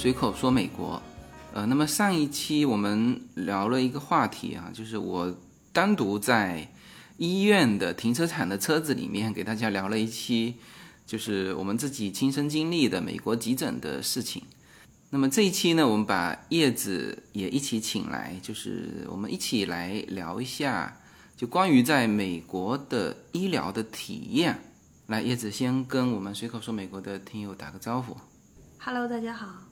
[0.00, 1.02] 随口说美国，
[1.52, 5.36] 呃，那么上一期我们聊了一个话题啊，就是我
[5.72, 6.70] 单独在
[7.16, 10.54] 医院的停车场的车子里面给大家聊了一期，
[11.04, 14.44] 就是我们自己亲身经历的美国急诊的事情。
[15.10, 20.96] 那么这一期呢，我们把叶子也一起请来，就是我们一起来聊一下，
[21.36, 24.60] 就关于在美国的医疗的体验。
[25.08, 28.16] 来，叶子先跟我们随口说美国的听友打个招呼。
[28.78, 29.67] Hello，大家好。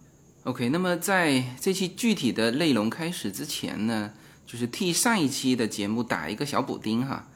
[0.46, 4.12] OK，那么在这期具体的内容开始之前呢，
[4.46, 7.28] 就是替上一期的节目打一个小补丁哈。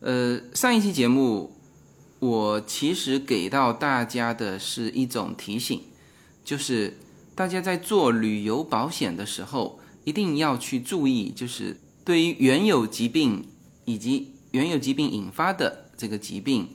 [0.00, 1.56] 呃，上一期节目
[2.18, 5.82] 我其实给到大家的是一种提醒，
[6.44, 6.98] 就是
[7.36, 13.46] 大家在做旅游保险的时候，一定要去注意，就是对于原有疾病
[13.84, 16.70] 以及原有疾病引发的这个疾病，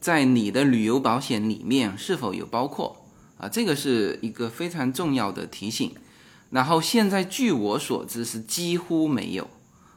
[0.00, 3.05] 在你的旅游保险里面是否有包括。
[3.38, 5.94] 啊，这个是一个非常重要的提醒。
[6.50, 9.48] 然后现在据我所知是几乎没有，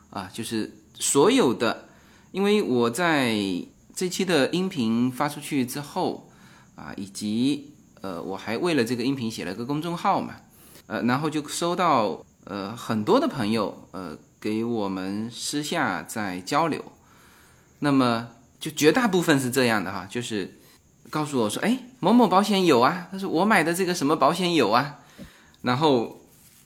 [0.09, 1.87] 啊，就是所有的，
[2.31, 3.37] 因为我在
[3.93, 6.29] 这期的音频发出去之后，
[6.75, 10.37] 啊，以及呃，我还为了这个音频写了个公众号嘛，
[10.87, 16.83] 呃，然后就收到呃很多的朋友呃给我们私下在交流，
[17.79, 18.29] 那么
[18.59, 20.58] 就绝大部分是这样的哈，就是。
[21.09, 24.99] 告诉我说，哎，某某保险有啊，他说我买的这个什么保险有啊，
[25.63, 26.21] 然后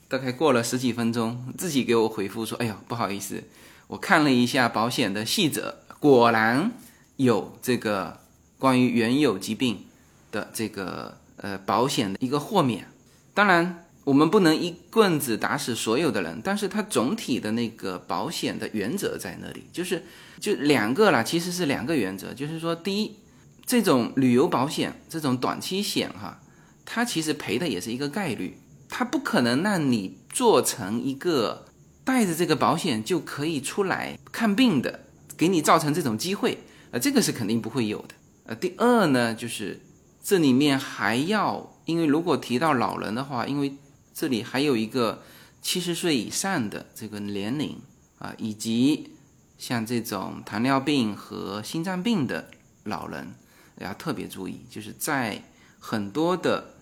[0.10, 3.42] 大概过了十几分钟，自己给我回复说，哎呦，不好意思，
[3.88, 6.72] 我看了一下保险的细则，果然
[7.16, 8.20] 有这个
[8.60, 9.86] 关于原有疾病
[10.32, 12.86] 的这个呃保险的一个豁免。
[13.34, 20.04] 当然，我们不能一棍子打死所有的人，但是它总体的那个保险的原则在那里，就是
[20.42, 23.16] 就两个啦，其实是两个原则，就是说第一。
[23.66, 26.42] 这种旅游保险，这种短期险哈，
[26.86, 31.66] 它其实赔的也是一个概率，它不可能让你做成一个
[32.04, 35.06] 带着这个保险就可以出来看病的，
[35.38, 36.60] 给你造成这种机会，
[36.92, 38.16] 呃，这个是肯定不会有的。
[38.46, 39.82] 呃，第二呢，就是
[40.22, 43.78] 这里面还要，因为如果提到老人的话，因为
[44.14, 45.24] 这里还有一个
[45.62, 47.80] 七十岁以上的这个年龄
[48.20, 49.12] 啊，以及
[49.58, 52.50] 像这种糖尿病和心脏病的
[52.84, 53.34] 老人。
[53.80, 55.42] 要特别注意，就是在
[55.80, 56.74] 很多的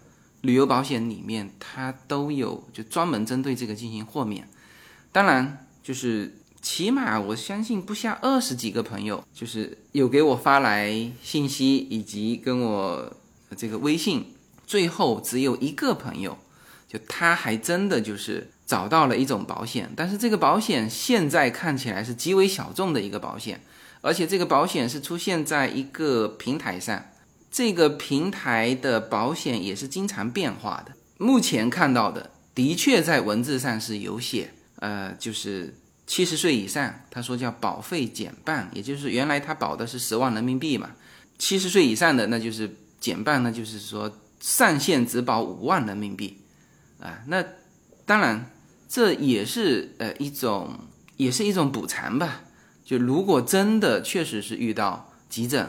[0.42, 4.48] 旅游保险里面，它都有就专门针对这个进行豁免。
[5.12, 13.16] 当然，就是起码我相信不下二十几个朋友，就是有给我发来信息以及跟我
[13.58, 14.34] 这个微信，
[14.66, 16.38] 最后只有一个朋友，
[16.88, 23.62] 就他还真的就是找到了一种保险，但是这个保险现在看起来是极为小众的一个保险。
[24.02, 27.06] 而且这个保险是出现在一个平台上，
[27.52, 30.94] 这个平台的保险也是经常变化的。
[31.18, 40.92] 目前看到的，的确在文字上是有写，呃，就是七十岁以上，他说叫保费减半，也就是原来他保的是十万人民币嘛，
[41.38, 46.40] 七十岁以上的那就是减半，那就是说上限只保五万人民币，
[47.00, 47.46] 啊，那
[48.06, 48.50] 当然
[48.90, 50.80] 这也是呃一种，
[51.18, 52.42] 也是一种补偿吧。
[52.92, 55.66] 就如果真的确实是遇到急诊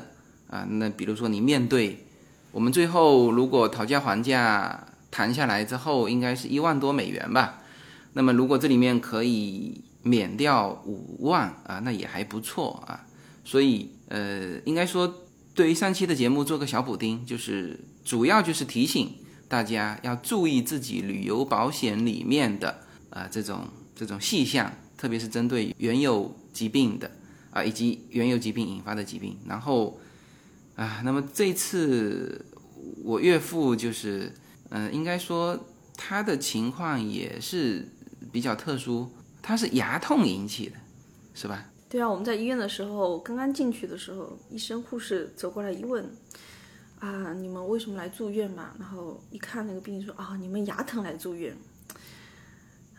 [0.49, 2.05] 啊，那比如说你面对
[2.50, 7.62] 我们最后如果讨价还价谈下来之后，应该是一万多美元吧。
[8.15, 13.06] 那么如果这里面可以免掉五万啊，那也还不错啊。
[13.44, 15.22] 所以呃，应该说
[15.55, 19.09] 对于上期的节目做个小补丁，就是主要就是提醒
[19.47, 22.81] 大家要注意自己旅游保险里面的
[23.11, 26.37] 啊这种这种细项，特别是针对原有。
[26.52, 27.10] 疾病的
[27.50, 29.98] 啊，以及原有疾病引发的疾病，然后
[30.76, 32.44] 啊，那么这次
[33.02, 34.32] 我岳父就是，
[34.70, 35.58] 嗯、应该说
[35.96, 37.88] 他的情况也是
[38.30, 39.10] 比较特殊，
[39.42, 40.76] 他是牙痛引起的，
[41.34, 41.66] 是吧？
[41.88, 46.05] 对啊，我们在医院的时候，刚刚进去的时候，医生护士走过来一问，
[47.00, 48.70] 啊，你们为什么来住院嘛？
[48.78, 51.55] 然后一看那个病人说，啊，你们牙疼来住院。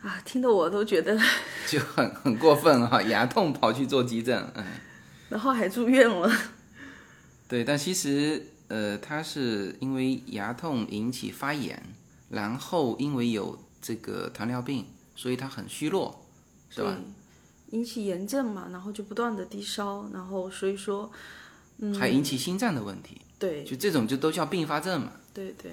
[0.04, 1.18] 啊，听得我都觉得，
[1.66, 4.64] 就很很过分哈、牙痛跑去做急诊，嗯，
[5.30, 6.30] 然后还住院了。
[7.48, 11.82] 对，但其实呃，他是因为牙痛引起发炎，
[12.28, 14.84] 然后因为有这个糖尿病，
[15.16, 16.26] 所以他很虚弱，
[16.68, 16.96] 是吧？
[17.70, 21.10] 引起炎症嘛，然后就不断的低烧，然后所以说，
[21.78, 25.12] 嗯，还引起心脏的问题，对就这种就都叫并发症嘛。
[25.32, 25.72] 对对，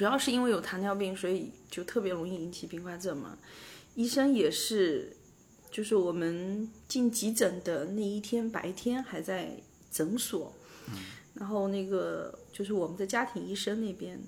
[0.00, 3.36] 主要是因为有糖尿病，所以就特别容易引起并发症嘛。
[3.94, 5.14] 医生也是，
[5.70, 9.54] 就是我们进急诊的那一天白天还在
[9.90, 10.54] 诊所，
[11.34, 14.18] 然后那个就是我们的家庭医生那边，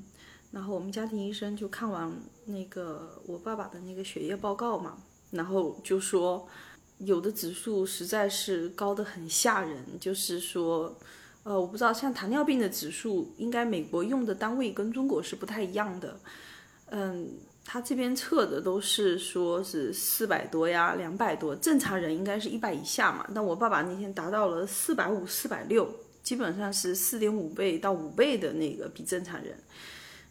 [0.50, 2.14] 然后我们家庭医生就看完
[2.44, 6.46] 那个我爸爸的那个血液报告嘛，然后就说
[6.98, 10.94] 有的指数实在是高的很吓人，就是说，
[11.44, 16.20] 呃，我不知道像糖尿病的指数，应该美国用的单位跟中国是不太一样的，
[16.90, 17.28] 嗯。
[17.64, 23.24] 他这边测的都是说是四百多呀，两百多，正常人应该是一百以下嘛。
[23.32, 25.88] 但我爸爸那天达到了四百五、四百六，
[26.24, 29.56] 基本上是四点五倍到五倍的那个比正常人。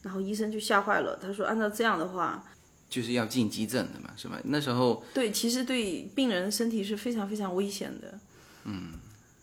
[0.01, 2.43] 然后医生就吓坏了，他说按照这样的话，
[2.89, 4.37] 就是要进急诊的嘛，是吧？
[4.43, 8.19] 那时候对，其实对病人身体是非常非常危险的。
[8.65, 8.91] 嗯。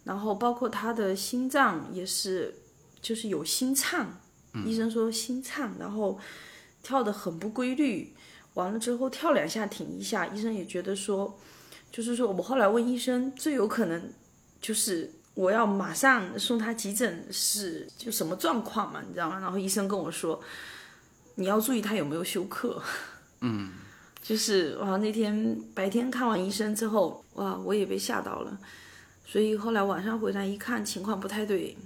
[0.09, 2.55] 然后包括他的心脏也是，
[3.01, 4.19] 就是有心颤，
[4.65, 6.19] 医生说心颤，然后。
[6.81, 8.15] 跳的很不规律，
[8.55, 11.39] 完了之后跳两下停一下，医生也觉得说，
[11.91, 14.11] 就是说我后来问医生，最有可能
[14.61, 19.41] 就是我要马上送他急诊是就什么状况嘛，你知道吗？
[19.41, 20.41] 然后医生跟我说，
[21.35, 22.81] 你要注意他有没有休克。
[23.41, 23.73] 嗯，
[24.23, 28.59] 就是哇，那天白天看完医生之后，哇，我也被吓到了，
[29.31, 31.77] 所以后来晚上回来一看情况不太对，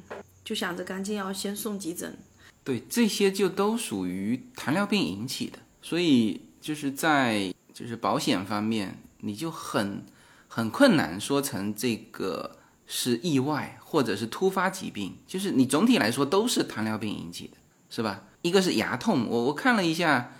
[0.45, 2.17] 就想着赶紧要先送急诊。
[2.63, 10.05] 对，这些就都属于糖尿病引起的，所以就是在就是保险方面，你就很
[10.47, 17.57] 很困难说成这个是意外或者是突发疾病，就是你总体来说都是糖尿病引起的，
[17.91, 18.23] 是吧？
[18.43, 20.33] 一个是牙痛，我我看了一下，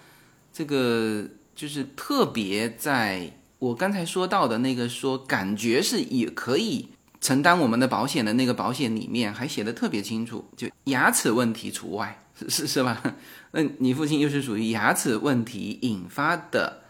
[0.53, 1.27] 这个
[1.57, 6.89] 就是特别在我刚才说到的那个说感觉是也可以。
[7.21, 13.01] 承担我们的保险的那个保险里面还写的特别清楚，就牙齿问题除外，是是是吧？
[13.53, 16.83] 那你父亲又是属于牙齿问题引发的，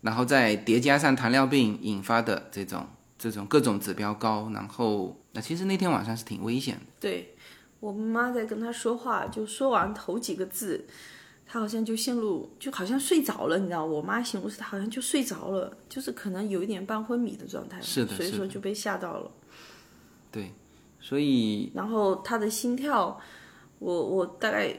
[0.00, 2.84] 然后再叠加上糖尿病引发的这种
[3.16, 6.80] 这种各种指标高，然后那其实那天晚上是挺危险的。
[6.98, 7.36] 对
[7.78, 10.84] 我妈在跟他说话，就说完头几个字，
[11.46, 13.84] 他好像就陷入，就好像睡着了，你知道？
[13.84, 19.30] 我妈形容是他好像就睡着了，就是可能有一点半昏迷的状态，是的，所以说就被吓到了。
[20.32, 20.52] 对，
[21.00, 23.18] 所以然后他的心跳，
[23.78, 24.76] 我我大概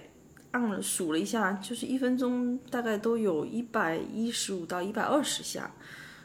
[0.51, 5.71] 按了数了一下，就是一分钟大概都有一百一十五到一百二十下，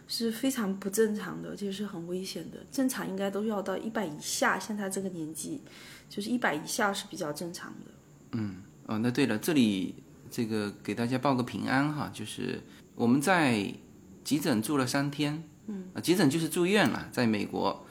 [0.09, 2.59] 是非常不正常的，就是很危险的。
[2.71, 5.63] 正常应该都要到一百以下，像他这个年纪，
[6.09, 7.93] 就是一百以下是比较正常的。
[8.33, 9.95] 嗯，哦，那对了，这里
[10.33, 12.61] 这个给大家报个平安哈，就是
[12.97, 13.73] 我们在
[14.25, 17.87] 急诊住了三天，嗯，啊，急诊就是住院了，在美国。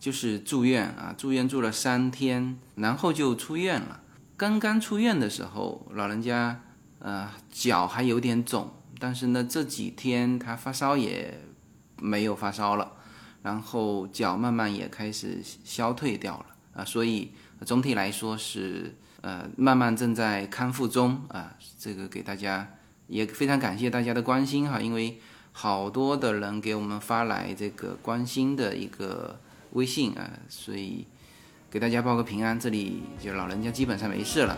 [0.00, 4.02] 就是住院啊，住院住了三天，然后就出院了。
[4.36, 6.60] 刚刚出院的时候，老人家
[6.98, 11.40] 呃脚还有点肿，但是呢这几天他发烧也
[11.98, 12.92] 没有发烧了，
[13.42, 17.30] 然后脚慢慢也开始消退掉了啊，所以
[17.64, 18.94] 总体来说是
[19.24, 21.56] 呃慢慢正在康复中啊。
[21.78, 22.68] 这个给大家
[23.08, 25.18] 也非常感谢大家的关心哈，因为
[25.52, 29.40] 好多的人给我们发来这个关心的一个。
[29.74, 31.04] 微信啊，所以
[31.68, 34.56] 给大家报个平安，这里就老人家基本上没事了。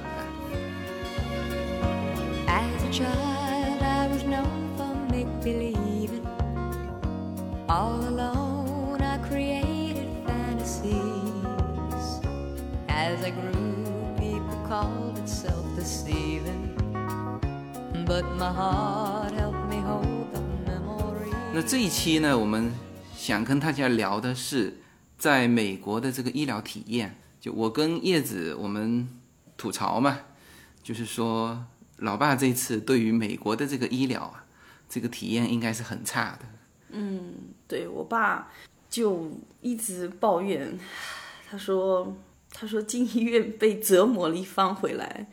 [21.52, 22.72] 那这一期呢，我们
[23.14, 24.78] 想跟大家聊的是。
[25.18, 29.08] 在美国的这个医疗体验，就我跟叶子我们
[29.56, 30.18] 吐槽嘛，
[30.82, 31.64] 就是说
[31.96, 34.44] 老爸这次对于美国的这个医疗啊，
[34.90, 36.40] 这个体验应该是很差的。
[36.90, 37.32] 嗯，
[37.66, 38.52] 对我爸
[38.90, 40.78] 就一直抱怨，
[41.50, 42.14] 他说
[42.58, 45.26] 他说进医院被折磨了一番回来。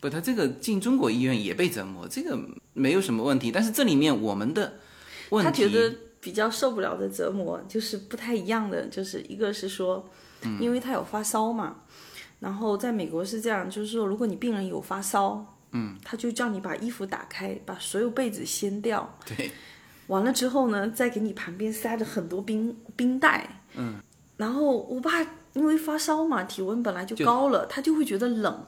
[0.00, 2.38] 不，他这个进中国医院也被折磨，这个
[2.72, 3.50] 没有什么问题。
[3.50, 4.74] 但是这里面我们的
[5.30, 5.50] 问题。
[5.50, 5.94] 他觉得。
[6.18, 10.04] 比较受不了的折磨就是不太一样的，就是一个是说，
[10.58, 11.76] 因为他有发烧嘛，
[12.40, 19.52] 然后在美国是这样，就是说如果你病人有发烧，嗯，他就叫你把衣服打开，把所有被子掀掉，对，
[20.08, 23.94] 完了之后呢，再给你旁边塞着很多冰冰袋，嗯，
[24.36, 25.24] 然后我爸
[25.56, 28.64] 因为发烧嘛，体温本来就高了，他就会觉得冷，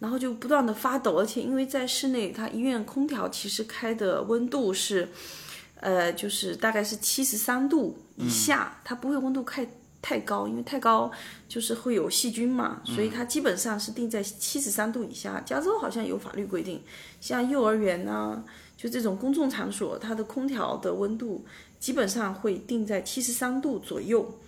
[0.00, 5.08] 然后就不断的发抖，而且因为在室内，他医院空调其实开的温度是。
[5.82, 9.66] 呃，就是大概是七十三度以下，它不会温度太
[10.02, 11.10] 太高，因为太高
[11.48, 15.40] 就是会有细菌嘛，所以它基本上是定在七十三度以下。
[15.40, 16.82] 加州好像有法律规定，
[17.18, 18.44] 像幼儿园呐，
[18.76, 21.42] 就这种公众场所，它的空调的温度
[21.78, 24.38] 基本上会定在七十三度左右，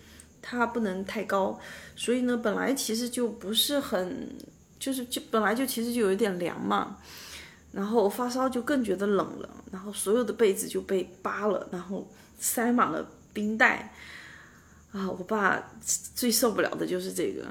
[0.42, 1.58] 它不能太高。
[1.96, 4.28] 所以呢，本来其实就不是很，
[4.78, 6.98] 就是就本来就其实就有一点凉嘛。
[7.72, 12.06] 然后发烧就更觉得冷了，然后所有的被子就被扒了，然后
[12.38, 13.94] 塞满了冰袋。
[14.92, 15.70] 啊，我爸
[16.14, 17.46] 最受不了的就是这个。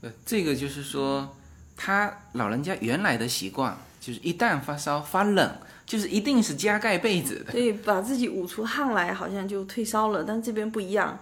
[0.00, 1.36] 呃，这个就是说，
[1.76, 5.48] 他老人家原来的习惯就是一旦发烧发冷，
[5.86, 7.52] 就是一定是加盖被子的。
[7.52, 10.24] 对，把自己捂出汗来，好像就退烧了。
[10.24, 11.16] 但这边不一样。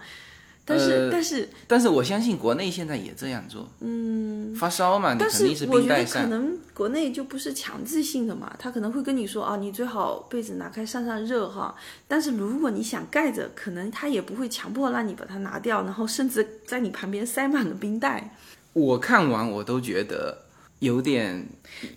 [0.71, 3.69] 但是，但是，但是我相信国内现在也这样做。
[3.81, 6.05] 嗯，发烧嘛，你肯定是我觉得。
[6.05, 11.75] 可能国内就不是强制性的嘛，他可能会跟你说啊，你最好被子拿开散散热哈。
[12.07, 18.37] 但是如果你想盖着，可能他也不会强迫让你把它拿掉，然后甚至在你旁边塞满了冰袋。
[18.73, 20.45] 我看完我都觉得
[20.79, 21.49] 有点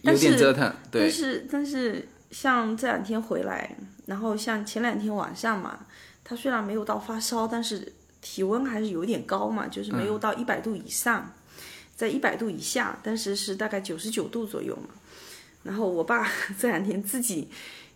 [0.01, 0.73] 有点折腾。
[0.89, 1.01] 对。
[1.01, 3.77] 但是但是像这两天回来，
[4.07, 5.85] 然后像前两天晚上嘛，
[6.23, 7.93] 他虽然没有到发烧，但是。
[8.23, 11.31] 体温还是有点高嘛，就是没有到一百度以上，
[11.95, 14.95] 在一百度以下，但是是大概九十九度左右嘛。
[15.61, 16.27] 然后我爸
[16.57, 17.49] 这两天自己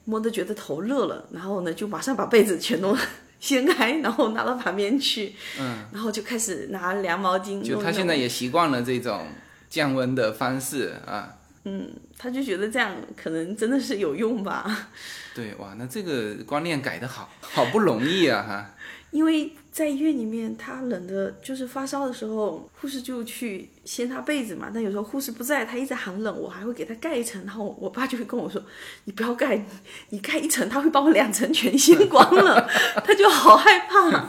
[0.05, 2.95] 摸得觉得头热了，然后呢就马上把被子全都
[3.39, 7.61] 掀开，然后拿到旁边去，嗯，然后就开始拿凉毛巾。
[7.61, 9.27] 就他现在也习惯了这种
[9.69, 11.33] 降温的方式啊。
[11.63, 14.87] 嗯，他就觉得这样可能真的是有用吧。
[15.35, 18.73] 对，哇，那这个观念改得好好不容易啊哈。
[19.11, 24.71] 因为在医院里面，他冷的，就是发烧的时候，护士就去掀他被子嘛。
[24.73, 27.39] 但有时候护士不在，他一直喊冷，我还会给他盖一层。
[27.45, 28.59] 然后我爸就会跟我说
[29.05, 29.63] ：“你不要盖，
[30.09, 32.67] 你盖一层，他会把我两层全掀光了。”
[33.05, 34.27] 他就好害怕，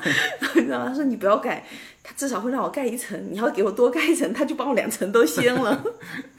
[0.55, 0.89] 你知道吗？
[0.91, 1.67] 他说：“你不要盖，
[2.03, 3.19] 他至少会让我盖一层。
[3.33, 5.83] 你要给我多盖一层，他就把我两层都掀了。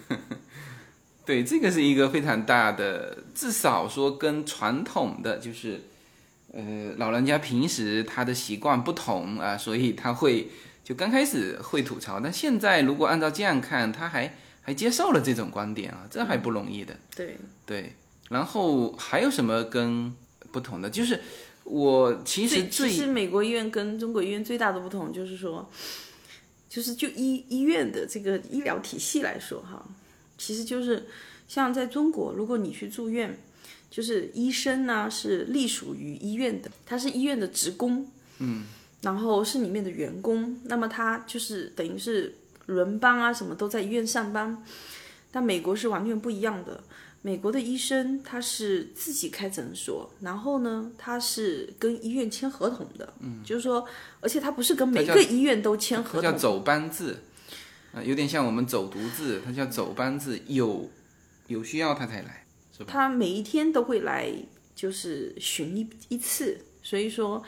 [1.26, 5.89] ”对，这个是一个非常大的，至少说跟传统的就是。
[6.52, 10.50] 呃，老人家平时他的习惯不同啊，所以他会
[10.84, 16.98] 就刚开始会吐槽，但现在如果按照这样看，他还还接受了这种观点啊，这还不容易的。
[17.16, 17.38] 对
[17.68, 17.94] 对，
[18.30, 20.12] 然后还有什么跟
[20.52, 20.90] 不同的？
[20.90, 21.22] 就是
[21.66, 25.70] 我其实最其实美国医院跟中国医院最大的不同就是说，
[26.68, 29.88] 就是就医医院的这个医疗体系来说哈，
[30.40, 31.08] 其实就是
[31.48, 33.38] 像在中国，如果你去住院。
[33.90, 38.66] 就是医生呢，是隶属于医院的，他是医院的职工，嗯，
[39.02, 42.36] 然后是里面的员工，那么他就是等于是
[42.68, 44.64] 轮班啊，什么都在医院上班。
[45.32, 46.84] 但美国是完全不一样的，
[47.22, 53.86] 美国的医生他是自己开诊所，然后呢，他是跟医院签合同的，嗯，就是说，
[54.22, 57.18] 而且他不是跟每个医院都签合同，叫走班制，
[57.94, 60.90] 啊，有点像我们走读制，他叫走班制，有
[61.46, 62.46] 有需要他才来。
[62.88, 64.32] 他每一天都会来，
[64.74, 67.44] 就是巡一一次，所以说，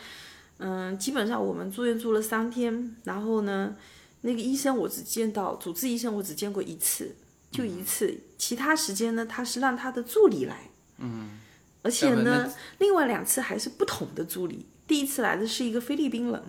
[0.58, 3.76] 嗯，基本上我们住院住了三天，然后呢，
[4.22, 7.16] 那个医生我只见到主治医生，我只见过一次，
[7.50, 11.40] 就一次，其他时间呢，他是让他的助理来，嗯，
[11.82, 16.44] 而且呢，另外两次还是不同的助理，第一次来的是一个菲律宾人，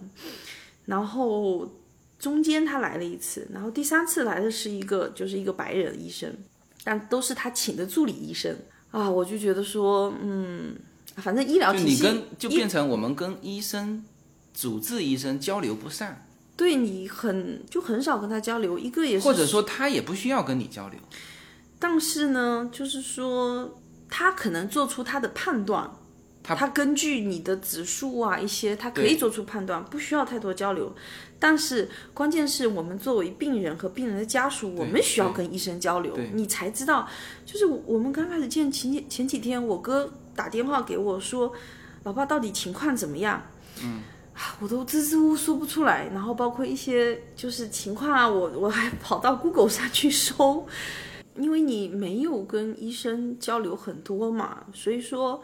[0.87, 1.73] 然后
[2.19, 6.37] 中间他来了一次，然后第三次来的是一个就是一个白人医生，
[6.83, 8.57] 但都是他请的助理医生。
[8.93, 10.77] 啊，我就觉得说，嗯，
[11.17, 14.05] 反正医疗体系，就你跟就变成我们跟医生、
[14.55, 16.17] 主治医生交流不上，
[16.57, 21.01] 对你很就很少跟他交流，一个也是，或者说他也不需要跟你交流，
[21.81, 25.91] 但是呢，就是说他可能做出他的判断。
[26.43, 30.93] 他根据你的指数啊，一些他可以做出判断，不需要太多交流。
[31.39, 37.09] 但是关键是我们作为病人和病人的家属，我们需要跟医生交流，你才知道。
[37.47, 41.53] 就是我们刚开始见前前几天，我哥打电话给我说，
[42.05, 43.43] 老爸到底情况怎么样？
[43.83, 44.03] 嗯，
[44.61, 46.09] 我都支支吾吾说不出来。
[46.13, 50.67] 然后包括一些就是情况啊，我我还跑到 Google 上去搜，
[51.37, 55.41] 因为你没有跟医生交流很多嘛，所以说。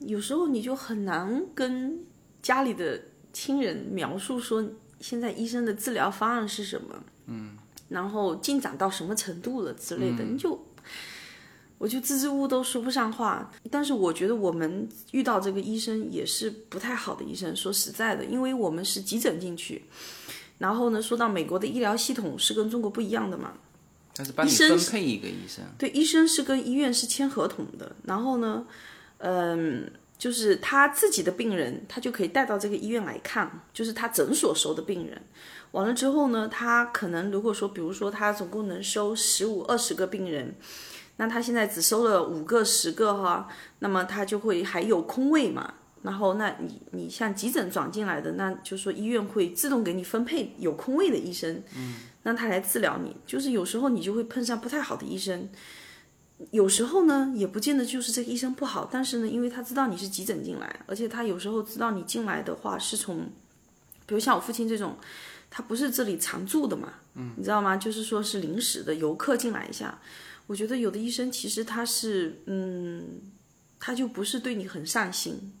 [0.00, 1.98] 有时候你就很难跟
[2.40, 3.00] 家里的
[3.32, 4.64] 亲人描述说
[5.00, 7.56] 现在医生的治疗方案是什么，嗯，
[7.88, 10.64] 然后进展到什么程度了之类的，你就
[11.78, 13.50] 我就支支吾吾都说不上话。
[13.70, 19.84] 但是我觉得我们遇到这个医生也是不太好的医生，说实在的，因为我们是急诊进去，
[20.58, 23.52] 然后呢，说到美国的医疗系统是跟中国不一样的嘛，
[24.14, 28.64] 但是帮你分配一个医生，对，医生是跟医院是签合同的，然后呢。
[29.18, 35.20] 嗯，就是他自己的病人，他就可以带到这个医院来看，就是他诊所收的病人。
[35.72, 40.54] 完了之后呢，他可能如果说，比如说他总共能收十五、二十个病人，
[41.16, 43.48] 那他现在只收了五个、十个哈，
[43.80, 45.74] 那么他就会还有空位嘛。
[46.00, 53.16] 然后那你你像急诊转进来的，那就说医院会自动给你分配有空位的医生，嗯，让他来治疗你。
[53.26, 55.48] 就是有时候你就会碰上不太好的医生。
[56.52, 63.28] 有时候呢，也不见得就是这个医生不好，但是呢，因为他知道你是急诊进来，而且他有时候知道你进来的话是从，
[64.06, 64.96] 比如像我父亲这种，
[65.50, 67.76] 他不是这里常住的嘛，嗯，你知道吗？
[67.76, 70.00] 就是说是临时的游客进来一下。
[70.46, 73.20] 我觉得有的医生其实他是，嗯，
[73.80, 75.52] 他就不是对你很上心，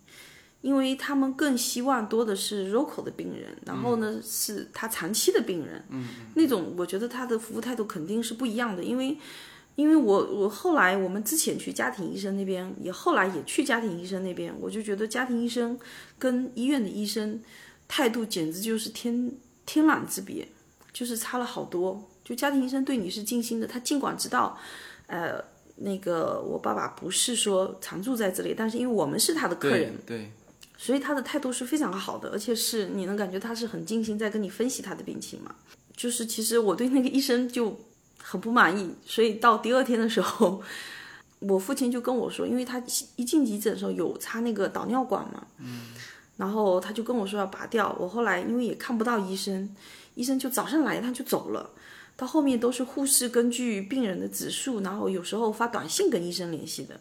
[0.60, 9.18] 因为他们更希望多的是 local 的病人，然后呢是他长期的病人，嗯，那种我觉得他的服务态度肯定是不一样的，因为。
[9.78, 15.78] 因为我我后来我们之前去家庭医生那边，也后来也去家庭医生那边，我就觉得家庭医生
[16.18, 17.40] 跟医院的医生
[17.86, 19.30] 态度简直就是天
[19.64, 20.48] 天壤之别，
[20.92, 22.10] 就是差了好多。
[22.24, 24.58] 就家庭医生对你是尽心的，他尽管知道，
[25.06, 25.40] 呃，
[25.76, 30.32] 那个我爸爸不是说常住在这里，但是因为我们是他的客人，对，
[30.76, 35.54] 所以他的态度是非常好的，而且是你能感觉他是很尽心在跟你分析他的病情嘛。
[35.96, 37.78] 就是其实我对那个医生就。
[38.22, 40.60] 很不满意，所以到第二天的时候，
[41.40, 42.82] 我父亲就跟我说，因为他
[43.16, 45.92] 一进急诊的时候有插那个导尿管嘛，嗯，
[46.36, 47.96] 然后他就跟我说要拔掉。
[47.98, 49.74] 我后来因为也看不到医生，
[50.14, 51.70] 医生就早上来一趟就走了，
[52.16, 57.00] 到后面都是护士根据病人的指数，然后有时候发短信跟医生联系的。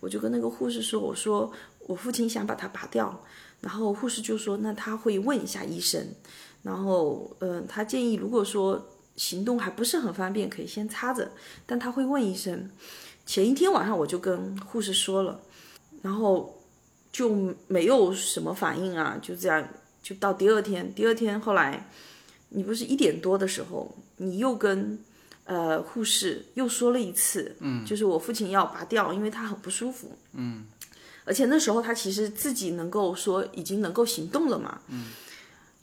[0.00, 1.50] 我就跟那个护士说，我说
[1.86, 3.24] 我父亲想把它拔掉，
[3.60, 6.06] 然后护士就说那他会问一下医生，
[6.62, 8.88] 然后嗯，他建议如果说。
[9.16, 11.30] 行动还不是很方便，可以先插着，
[11.66, 12.70] 但他会问医生。
[13.24, 15.40] 前一天晚上我就跟护士说了，
[16.02, 16.60] 然后
[17.12, 19.68] 就没有什么反应啊，就这样，
[20.02, 20.92] 就到第二天。
[20.94, 21.88] 第二天后来，
[22.48, 24.98] 你不是一点多的时候，你又跟
[25.44, 30.64] 呃护士又说了一次，嗯，就是我父亲要拔掉，因为他很不舒服，嗯，
[31.24, 35.12] 而且那时候他其实自己能够说已经能够行动了嘛，嗯。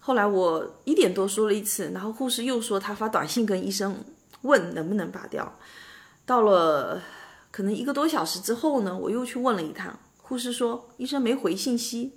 [0.09, 4.03] 后来我一点多说了一次，然后护士又说他发短信跟医生
[4.41, 5.59] 问能不能拔掉。
[6.25, 6.99] 到了
[7.51, 12.13] 可能一个多小时之后呢，我又去问了一趟，护士说医生没回信息。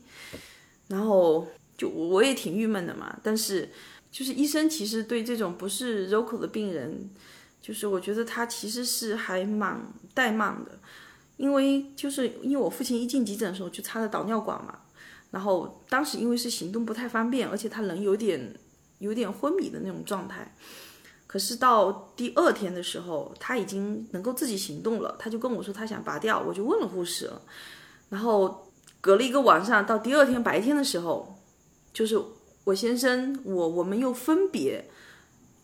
[0.89, 3.69] 然后就我也挺郁闷的嘛，但是
[4.11, 7.11] 就是医生其实对这种不是 local 的病人，
[7.61, 9.79] 就是我觉得他其实是还蛮
[10.15, 10.79] 怠慢的，
[11.37, 14.79] 因为就是因为我父亲一进急诊的时候就插了导尿管嘛。
[15.33, 18.55] 然后当时因为是行动不太方便，而且他人有点
[18.99, 20.55] 有点昏迷的那种状态。
[21.27, 27.41] 可是到第二天的时候，他已经能够自己行动了，他就跟我说他想拔掉，我就问了护士了。
[28.11, 31.39] 然后隔了一个晚上，到第二天白天的时候，
[31.95, 32.21] 就是
[32.65, 34.85] 我先生我我们又分别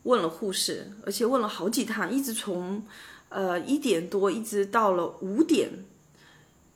[0.05, 2.83] 问了护士，而且问了好几趟，一直从
[3.29, 5.69] 呃一点多一直到了五点。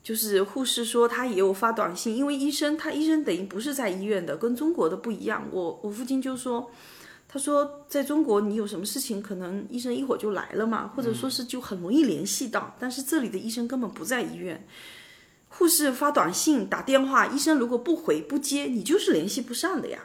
[0.03, 5.47] 就是护士说他也有发短信，因为医生他医生等于不是在医院的，跟中国的不一样。
[5.53, 6.71] 我我父亲就说，
[7.29, 12.75] 他说在中国你有什么事情，可能医生一会儿就来了嘛，或者说是就很容易联系到。
[12.81, 14.67] 但是这里的医生根本不在医院，
[15.49, 20.01] 护士发短信打电话，医生如果不回不接，你就是联系不上的呀。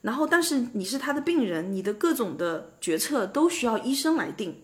[0.00, 4.62] 然后但是你是他的病人，你的各种的决策都需要医生来定。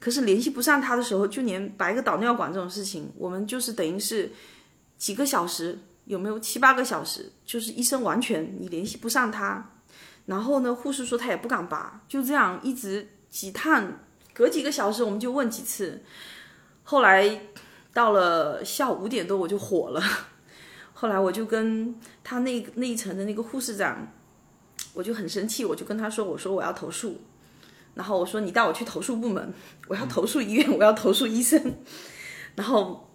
[0.00, 4.30] 可是联系不上他的时候，就连拔个导尿管这种事情，我们就是等于是
[4.96, 7.32] 几个小时，有没有七八个小时？
[7.44, 9.72] 就是医生完全你联系不上他，
[10.26, 13.92] 然后呢，护士说他也不敢拔，就这样一直几趟，
[14.32, 16.02] 隔几个小时我们就问几次。
[16.84, 17.48] 后来
[17.92, 20.00] 到了下午五点多，我就火了。
[20.94, 24.06] 后来我就跟他那那一层的那个护士长，
[24.94, 27.20] 我就很生气，我就跟他说：“我说我要投诉。”
[27.98, 29.52] 然后我说你带我去投诉部门，
[29.88, 31.60] 我要投诉医院，我要投诉医生。
[32.54, 33.10] 然后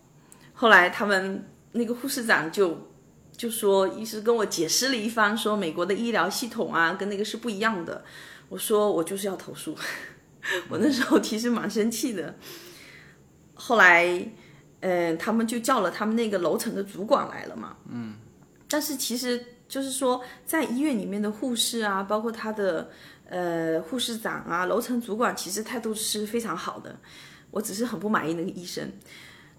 [0.52, 2.91] 后来他们那个护士长就
[3.32, 8.04] 就说，医师跟我解释了一番，说美国的医疗系统啊跟那个是不一样的。
[8.50, 9.74] 我说我就是要投诉，
[10.67, 12.36] 我那时候其实蛮生气的。
[13.54, 14.06] 后来，
[14.82, 17.78] 嗯，他们就叫了他们那个楼层的主管来了嘛。
[17.89, 18.15] 嗯。
[18.67, 22.91] 但是其实就是说，在医院里面的护士啊，包括他的。
[23.25, 26.95] 呃，护士长啊，楼层主管其实态度是非常好的，
[27.51, 28.91] 我只是很不满意那个医生。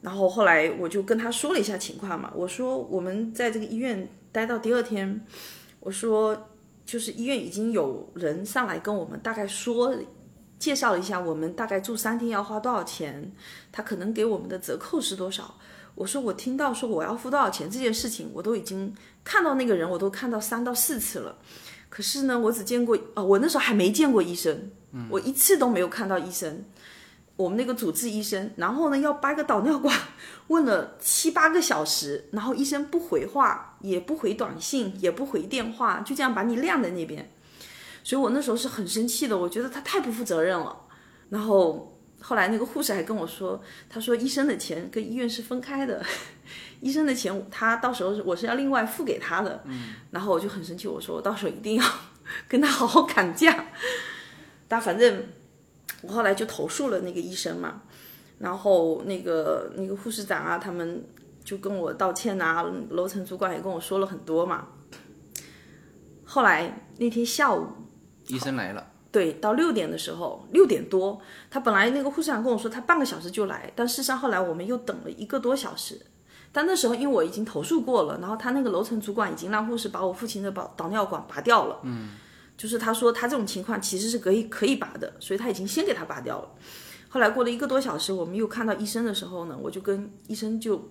[0.01, 5.25] 然后后来我就跟他说了一下情况嘛，我说我们在这个医院待到第二天，
[5.81, 6.51] 我说
[6.85, 9.97] 就是医院已经有人上来跟我们大概说，
[10.59, 13.33] 介绍了一下我们大概住三天要花多少钱，
[13.73, 15.55] 他可能给我们的折扣是多少。
[15.95, 21.39] 我说我听到说我要付多少钱这件事情，我都已经看到那个人，我都看到三到四次了。
[21.95, 24.69] 可是呢，我只见过啊，我那时候还没见过医生，
[25.09, 26.65] 我一次都没有看到医生。
[27.37, 29.97] 我们那个主治医生，然后呢要掰个导尿管，
[30.49, 37.31] 问了七八个小时，然后医生不回话，也不回短信，也不回电话，就这样把你晾在那边。
[38.03, 40.77] 所以我那时候是很生气的，我觉得他太不负责任了。
[41.29, 46.05] 然后后来那个护士还跟我说，他说医生的钱跟医院是分开的，
[46.85, 49.63] 医生的钱他到时候我是要另外付给他的。
[49.65, 51.85] 嗯，然后我就很生气，我说我到时候一定要
[52.47, 53.65] 跟他好好砍价。
[54.69, 55.25] 但反正
[56.03, 57.81] 我后来就投诉了那个医生嘛，
[58.39, 61.03] 然后那个那个护士长啊，他们
[61.43, 64.69] 就跟我道歉啊，楼层主管也跟我说了很多嘛。
[66.27, 67.67] 后来那天下午，
[68.27, 68.91] 医生来了。
[69.11, 71.19] 对，到六点的时候，六点多，
[71.49, 75.99] 他本来那个护士长跟我说他半个小时就来，但事实上后来我们又等了一个多小时。
[76.55, 81.81] 但那时候因为我已经投诉过了，然后他那个楼层主管已经让护士把我父亲的导导尿管拔掉了。
[81.83, 82.11] 嗯，
[82.57, 86.49] 就是他说他这种情况其实是可以可以拔的，所以他已经先给他拔掉了。
[87.09, 90.91] 后来过了一个多小时，我们又看到医生的时候呢，我就跟医生就，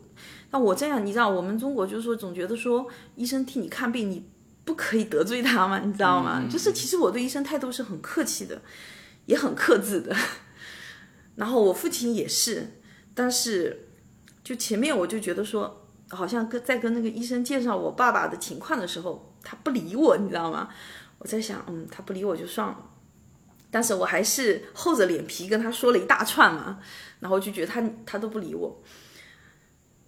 [0.52, 4.30] 那我这样，你知道我们中国就是说总觉得说医生替你看病，你。
[4.66, 6.42] 不可以得罪他嘛，你知道吗？
[6.50, 8.62] 就是其实我对医生态度是很客气的，
[9.26, 10.16] 也很克制的。
[11.36, 12.80] 然后我父亲也是，
[13.14, 13.90] 但是
[14.44, 20.70] 就前面我就觉得说，好像跟在跟那个医生介绍我爸爸的情况的时候，他不理我，你知道吗？
[21.20, 22.78] 我在想，嗯，他不理我就算了，
[23.72, 26.80] 但是我还是厚着脸皮跟他说了一大串嘛。
[27.20, 28.82] 然后就觉得他他都不理我。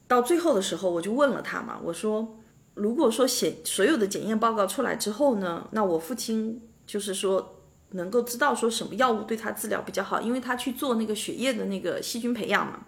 [0.08, 2.40] 到最后的时候，我就问了他嘛，我说。
[2.76, 12.86] 如果说检所有的检验报告出来之后呢，那我父亲就是说能够知道说什么药物对他治疗比较好，因为他去做那个血液的那个细菌培养嘛。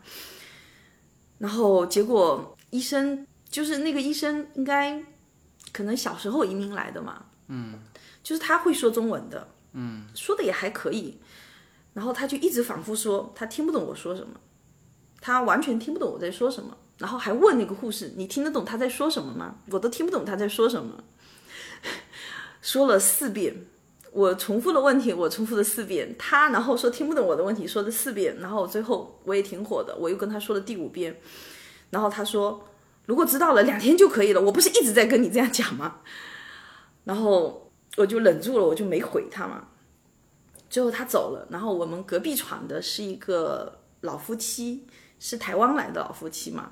[1.37, 5.03] 然后结果医生就是那个医生应该
[5.71, 7.79] 可能小时候移民来的嘛，嗯，
[8.23, 11.19] 就是他会说中文的，嗯，说的也还可以。
[11.93, 14.39] 然后他就一直反复说他听不懂我说什么，
[15.19, 16.77] 他完全听不懂我在说什么。
[16.99, 21.03] 然后还问那个护士：“你听得懂他在说什么吗？”我都听不懂他在说什么。
[22.61, 23.55] 说了四遍，
[24.17, 31.21] 我重复的问题我重复了四遍，他然后说听不懂我的问题，说了四遍，然后最后我也挺火的，我又跟他说了第五遍，
[31.91, 32.67] 然后他说
[33.05, 35.97] ：“如果知道了，两天就可以了。”我不是一直在跟你这样讲吗？
[37.03, 39.67] 然后我就忍住了，我就没回他嘛。
[40.67, 44.87] 最后他走了，然后我们隔壁床的是一个老夫妻，
[45.19, 46.71] 是台湾来的老夫妻嘛。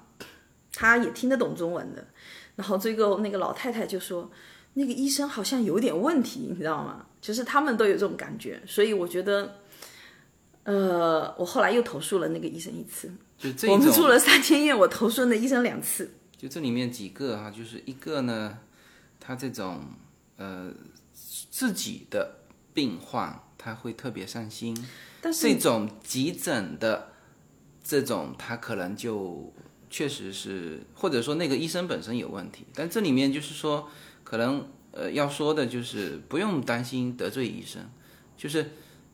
[0.74, 2.08] 他也听得懂中文的，
[2.56, 4.32] 然后这个那个老太太就说，
[4.74, 7.06] 那个医生好像有点问题，你知道吗？
[7.26, 9.56] 就是他们都有这种感觉，所以我觉得，
[10.62, 13.12] 呃，我后来又投诉了那个医生一次。
[13.36, 16.12] 就这我们住了三天院，我投诉那医生两次。
[16.38, 18.60] 就这里面几个哈，就是一个呢，
[19.20, 19.82] 他这种
[20.38, 20.72] 呃
[21.50, 22.42] 自己的
[22.76, 24.78] 病患他会特别上心，
[25.20, 27.14] 但是这种急诊的
[27.84, 29.52] 这种他可能就。
[29.88, 33.88] 确实是，或者说那个医生本身有问题，但这里面就是说，
[34.26, 37.82] 可能呃要说的就是不用担心得罪医生，
[38.36, 38.72] 就是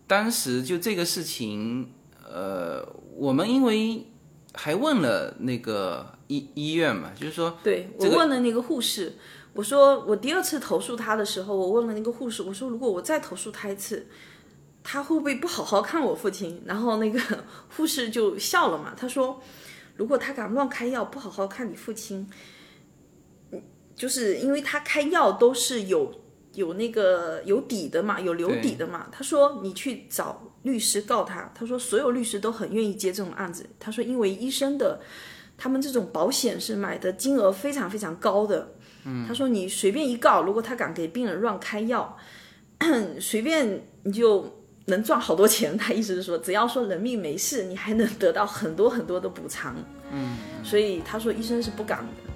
[0.07, 1.91] 当时就这个事情，
[2.23, 4.05] 呃，我们因为
[4.53, 9.15] 还问了那个医医院嘛，就是说，对我问了那个护士，
[9.53, 14.07] 我说我第二次投诉他的时候，我问了那个护士，我说如果我再投诉他一次，
[14.83, 16.61] 他会不会不好好看我父亲？
[16.65, 17.19] 然后那个
[17.75, 19.41] 护士就笑了嘛，他说。
[19.97, 22.35] 如果他敢乱开药，不好好看你父亲，嗯，
[24.01, 26.11] 就是因为他开药都是有
[26.55, 29.05] 有那个有底的嘛，有留底的嘛。
[29.11, 33.63] 他说你去找律师告他，他说所有律师都很愿意接这种案子。
[33.79, 34.99] 他说因为医生的
[35.55, 38.73] 他们这种保险是买的金额非常非常高的。
[39.05, 42.17] 嗯，他说你随便一告，如果他敢给病人乱开药，
[43.21, 44.57] 随便你就。
[44.85, 49.75] 能赚好多钱，他意思是说，只要说人命没事，你还能得到很多很多的补偿。
[50.11, 52.30] 嗯，所以他说医生是不敢的。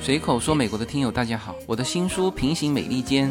[0.00, 3.30] 随口说，美国的听友大家好，我的新书《平行美利坚》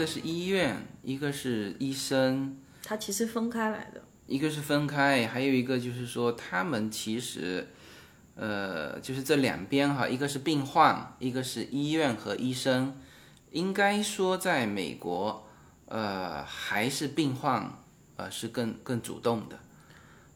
[0.00, 4.02] 个是医院，一个是医生，它其实分开来的。
[4.26, 7.68] 一个是分开，还有一个就是说他们其实，
[8.34, 12.96] 呃，就是这两边哈，一个是病患，一个是医院和医生，
[13.50, 15.46] 应该说在美国，
[15.84, 17.70] 呃，还是病患，
[18.16, 19.58] 呃，是更更主动的，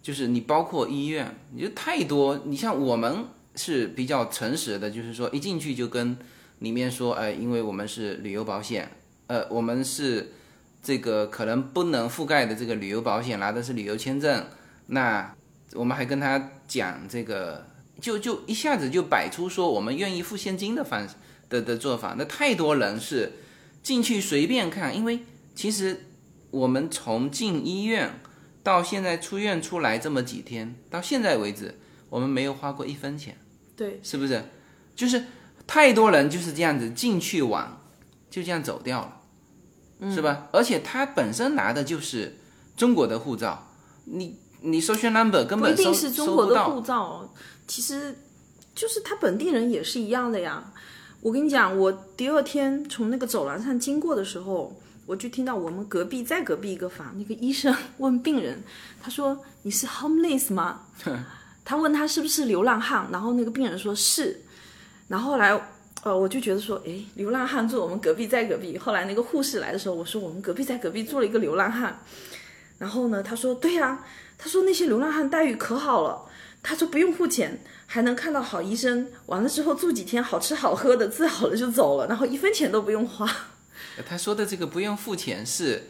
[0.02, 3.24] 就是你包括医院，你就太多，你像我们
[3.54, 6.18] 是比较诚实的，就是说一进去就跟
[6.58, 8.90] 里面说，哎，因为我们是旅游保险，
[9.34, 10.32] 呃，我们是。
[10.86, 14.44] 这个可能不能覆盖的这个旅游保险拿的是旅游签证，
[14.88, 15.34] 那
[15.72, 17.66] 我们还跟他讲这个，
[18.02, 21.08] 就就一下子就摆出说我们愿意付现金的方
[21.48, 22.14] 的的做法。
[22.18, 23.32] 那太多人是
[23.82, 25.20] 进去随便看，因为
[25.54, 26.04] 其实
[26.50, 28.20] 我们从进医院
[28.62, 31.78] 到现在出院出来这么几天，到现在为止，
[32.10, 33.38] 我们没有花过一分钱，
[33.74, 34.44] 对，是不是？
[34.94, 35.24] 就是
[35.66, 37.78] 太多人就是这样子进去玩，
[38.30, 39.22] 就这样走掉了。
[40.00, 40.48] 是吧？
[40.52, 42.36] 而且他本身拿的就是
[42.76, 43.68] 中国的护照，
[44.04, 47.32] 你你 social number 根本不一定是中国的护照，
[47.66, 48.16] 其实
[48.74, 50.72] 就是他本地人也是一样的呀。
[51.20, 58.62] 我跟你讲，我第二天从那个走廊上经过的时候，我就听到我们隔壁在隔壁一个房那个医生 问病人，
[59.00, 60.82] 他说你是 homeless 吗？
[61.64, 64.42] 他问他是不是流浪汉，然后那个病人说是，
[65.08, 65.70] 然后来。
[66.04, 68.76] 呃，我就觉得说，哎，流浪汉住我们隔壁，在隔壁。
[68.76, 71.98] 后来那个护士来的时候，我说我们隔壁在隔壁住了一个流浪汉。
[72.78, 74.04] 然后呢，他说对呀，
[74.36, 76.26] 他说那些流浪汉待遇可好了，
[76.62, 83.26] 他说不用付钱，还能看到好医生，完了之后住几天，好吃好喝的，治好了就走了，然后一分钱都不用花。
[84.06, 85.84] 他说的这个不用付钱是。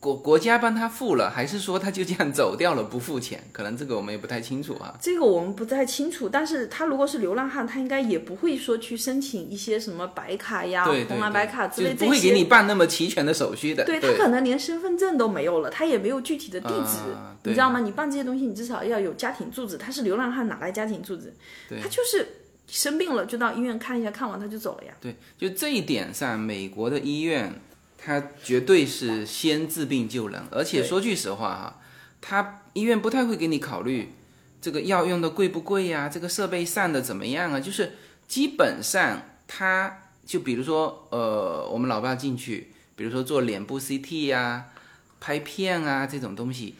[0.00, 3.42] 国国家帮他付了，还是说他就这样走掉了不付钱？
[3.50, 4.96] 可能这个我们也不太清楚啊。
[5.00, 13.84] 这个我们不太清楚，但是他如果是流浪汉，他应该也不会说去申请一些什么白卡呀、红蓝白卡之类这些，不会给你办那么齐全的手续的。
[13.84, 16.98] 对他可能连身份证都没有了，他也没有具体的地址，
[17.42, 17.80] 你知道吗？
[17.80, 19.76] 你办这些东西，你至少要有家庭住址。
[19.76, 21.34] 他是流浪汉，哪来家庭住址？
[21.82, 22.24] 他就是
[22.68, 24.92] 生病了就到医院看一下，看完他就走了呀。
[25.00, 27.52] 对，就这一点上，美国的医院。
[28.00, 31.80] 他绝对是先治病救人，而且说句实话哈，
[32.20, 34.14] 他医院不太会给你考虑
[34.62, 37.58] 这个药用的贵不贵呀，这个设备上的怎么样啊？
[37.58, 37.94] 就是
[38.28, 44.66] 基本上他就比如说呃，我们老爸进去，比如说做脸部 CT 呀、
[45.18, 46.76] 拍片啊这种东西，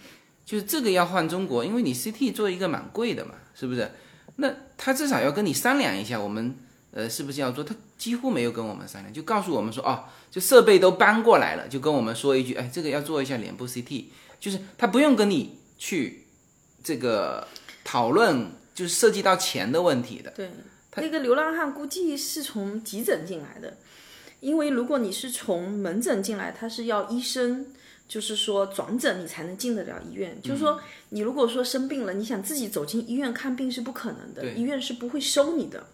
[0.47, 3.91] 就是这个要换中国，因为你 CT 做一个蛮贵的嘛，是不是？
[4.37, 6.57] 那他至少要跟你商量一下，我们。
[6.91, 7.63] 呃，是不是要做？
[7.63, 14.05] 他几乎没有跟我们商量，就告诉我们说，哦，就设备都搬过来了，就跟我们说一句，哎，这个要做一下脸部 CT，
[14.41, 16.27] 就是他不用跟你去
[16.83, 17.47] 这个
[17.85, 20.31] 讨论，就是涉及到钱的问题的。
[20.31, 20.51] 对，
[20.97, 23.77] 那个流浪汉估计是从急诊进来的，
[24.41, 27.67] 因为如果你是从门诊进来，他是要医生，
[28.09, 30.41] 就是说转诊你才能进得了医院。
[30.43, 35.87] 就是说，你如果说生病了，你想自己走进医院看病是不可能的，医院是不会收你的。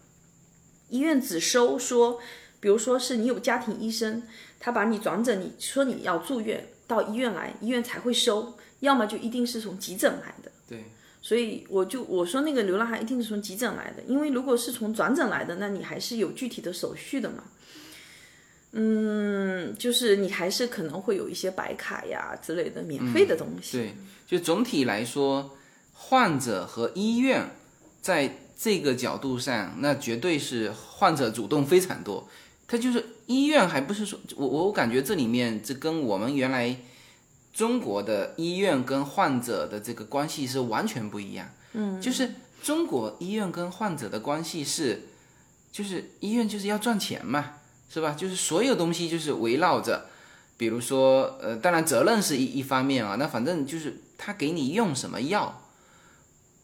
[0.95, 2.21] 医院只收说，
[2.61, 4.23] 比如说是你有家庭医生，
[4.61, 10.49] 他把你转诊，你说你要住院到医院来，医院才会收，要么就一定是从急诊来的。
[10.69, 10.85] 对，
[11.21, 17.43] 所以我就我说那个流浪汉一定是从急诊来的，因为如果是从转诊来的，那你还是有具体的手续的嘛。
[18.71, 23.77] 嗯，就是你还是可能会有一些白卡呀之类的免费的东西。
[23.77, 23.93] 对，
[24.25, 25.57] 就总体来说，
[25.93, 27.49] 患者和医院
[28.01, 28.37] 在。
[28.57, 32.27] 这个角度上，那绝对是患者主动非常多。
[32.67, 36.75] 他就是医院，还不是说我我感觉这里面这跟我们原来
[37.53, 41.47] 中国的医院跟患者的这个关系是完全不一样。
[41.73, 42.31] 嗯，就是
[42.63, 45.03] 中国医院跟患者的关系是，
[45.71, 47.53] 就是医院就是要赚钱嘛，
[47.89, 48.15] 是吧？
[48.17, 50.07] 就是所有东西就是围绕着，
[50.57, 55.61] 比如说呃，当然责任是一一方面啊，那反正就是他给你用什么药。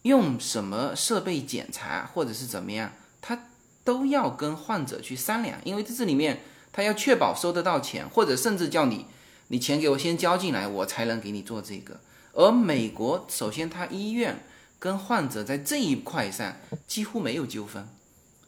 [0.02, 3.46] 用什么设备检查或者是怎么样，他
[3.84, 6.40] 都要跟患者去商量，因为在这里面
[6.72, 9.06] 他要确保收得到钱，或者甚至叫你，
[9.48, 12.00] 你钱给我先交进来，我才能给你做这个。
[12.32, 14.42] 而美国首先他医院
[14.80, 17.86] 跟患者在这一块上几乎没有纠纷，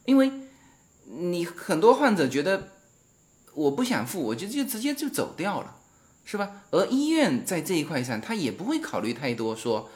[0.03, 0.31] 因为
[1.05, 2.71] 你很多患者觉得
[3.53, 5.77] 我不想付，我就就直接就走掉了，
[6.25, 6.63] 是吧？
[6.71, 9.89] 而医院在这一块上他也不会考虑太多说。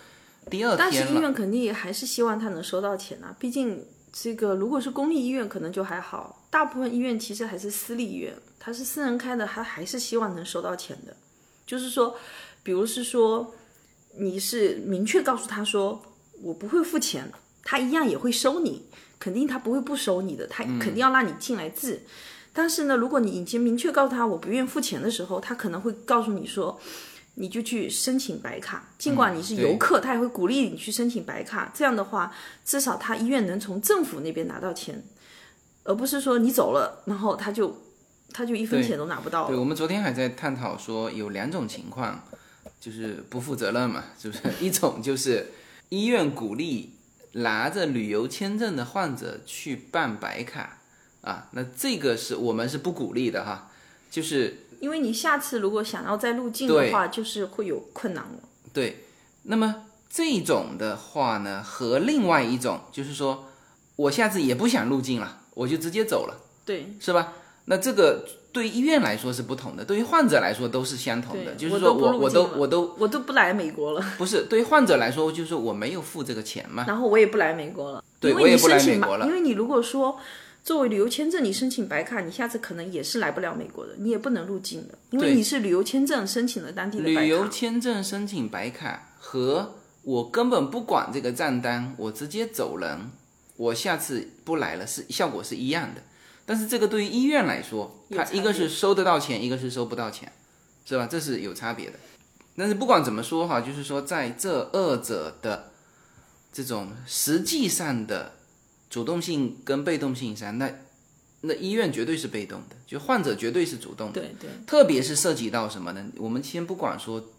[0.78, 11.16] 但是医院肯定也还是希望他能收到钱啊，毕竟这个如果是公立医院可能就还好，大部分医院其实还是私立医院，他是私人开的，他还是希望能收到钱的。
[11.66, 12.16] 就是说，
[12.64, 13.54] 比如是说
[14.18, 16.02] 你是明确告诉他说
[16.42, 17.32] 我不会付钱，
[17.64, 18.86] 他一样也会收你，
[19.20, 22.02] 肯定他不会不收你的，他肯定要让你进来治。
[22.52, 26.80] 但是呢，如果你已经明确告诉他我不愿意付钱的时候，他可能会告诉你说。
[27.42, 31.72] 你就去申请白卡，尽管你是游客，他也会鼓励你去申请白卡。
[31.74, 35.02] 这样的话，至少他医院能从政府那边拿到钱，
[35.86, 37.82] 而不是说你走了，然后他就
[38.34, 39.48] 他就一分钱都拿不到。
[39.48, 42.22] 对，我们昨天还在探讨说有两种情况，
[42.78, 44.42] 就是不负责任嘛，是不是？
[44.60, 45.52] 一种就是
[45.88, 46.96] 医院鼓励
[47.32, 50.82] 拿着旅游签证的患者去办白卡
[51.22, 53.72] 啊，那这个是我们是不鼓励的哈，
[54.12, 54.66] 就是。
[54.80, 58.40] 因为你下次如果想要再入境的话，就是会有困难了。
[58.74, 59.06] 对，
[59.44, 63.46] 那么这种的话呢，和另外一种就是说，
[63.96, 67.34] 我下次也不想入境了，我就直接走了，对，是吧？
[67.66, 74.04] 那这个对医院来说是不同的，对于患者来说都是相同的，就是说我我都我都我都不来美国了。
[74.18, 80.18] 不是，对于患者来说，就是我没有付这个钱嘛，然后我也不来美国了，对我也不来美国了，因为你如果说。
[80.70, 87.22] 作为旅游签证，你申请白卡，你下次可能也是来不了美国的，你也不能入境的，因为你是旅游签证申请了当地的白卡。
[87.22, 93.10] 旅游签证申请白卡和我根本不管这个账单，我直接走人，
[93.58, 96.04] 我下次不来了，是效果是一样的。
[96.46, 100.32] 但是这个对于医院来说，它一个是收得到钱，一个是收不到钱，
[100.86, 101.08] 是吧？
[101.10, 101.94] 这是有差别的。
[102.56, 105.72] 但是不管怎么说哈，就是说在这二者的
[106.54, 108.34] 这种实际上的。
[108.90, 110.72] 主动性跟被动性上，那
[111.42, 114.22] 那医院绝对是被动的，就患者绝对是主动的。
[114.22, 114.50] 对对。
[114.66, 116.06] 特别是涉及到什么呢？
[116.18, 117.30] 我们先不管说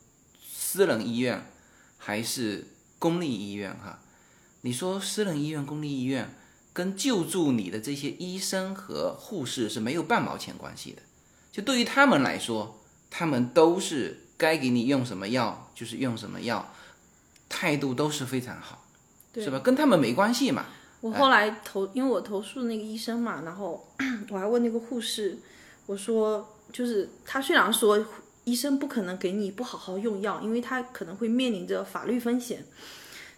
[0.48, 1.50] 私人医院
[1.98, 4.00] 还是公立医院哈，
[4.62, 6.34] 你说私人医院、公立医院
[6.72, 11.02] 跟救助你的这些医生和护士是没有半毛钱关系的。
[11.50, 16.72] 就对于他们来说，他们都是该给你用什么药就是用什么药，
[17.48, 18.86] 态度都是非常好，
[19.34, 19.58] 是吧？
[19.58, 20.66] 跟他们没关系嘛。
[21.00, 23.88] 我后来投，因为我投诉那个医生嘛，然后
[24.28, 25.38] 我还问那个护士，
[25.86, 28.04] 我说，就是他虽然说
[28.44, 32.64] 医生不可能给你不好好用药，因为他可能会面临着法律风险，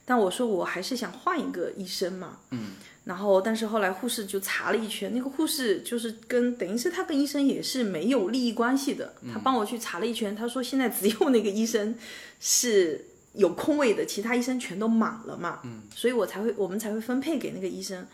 [0.05, 2.73] 但我说我还是想换一个医生嘛，嗯，
[3.05, 11.95] 然后但是后来护士就查了一圈，那个护士就是跟等于是他跟医生也是没有利益关系的，他帮我去查了一圈，他说现在只有那个医生
[12.41, 13.07] 是。
[13.35, 18.07] 有空位的，其他医生全都满了嘛，嗯，所以我才会，我们才会分配给那个医生。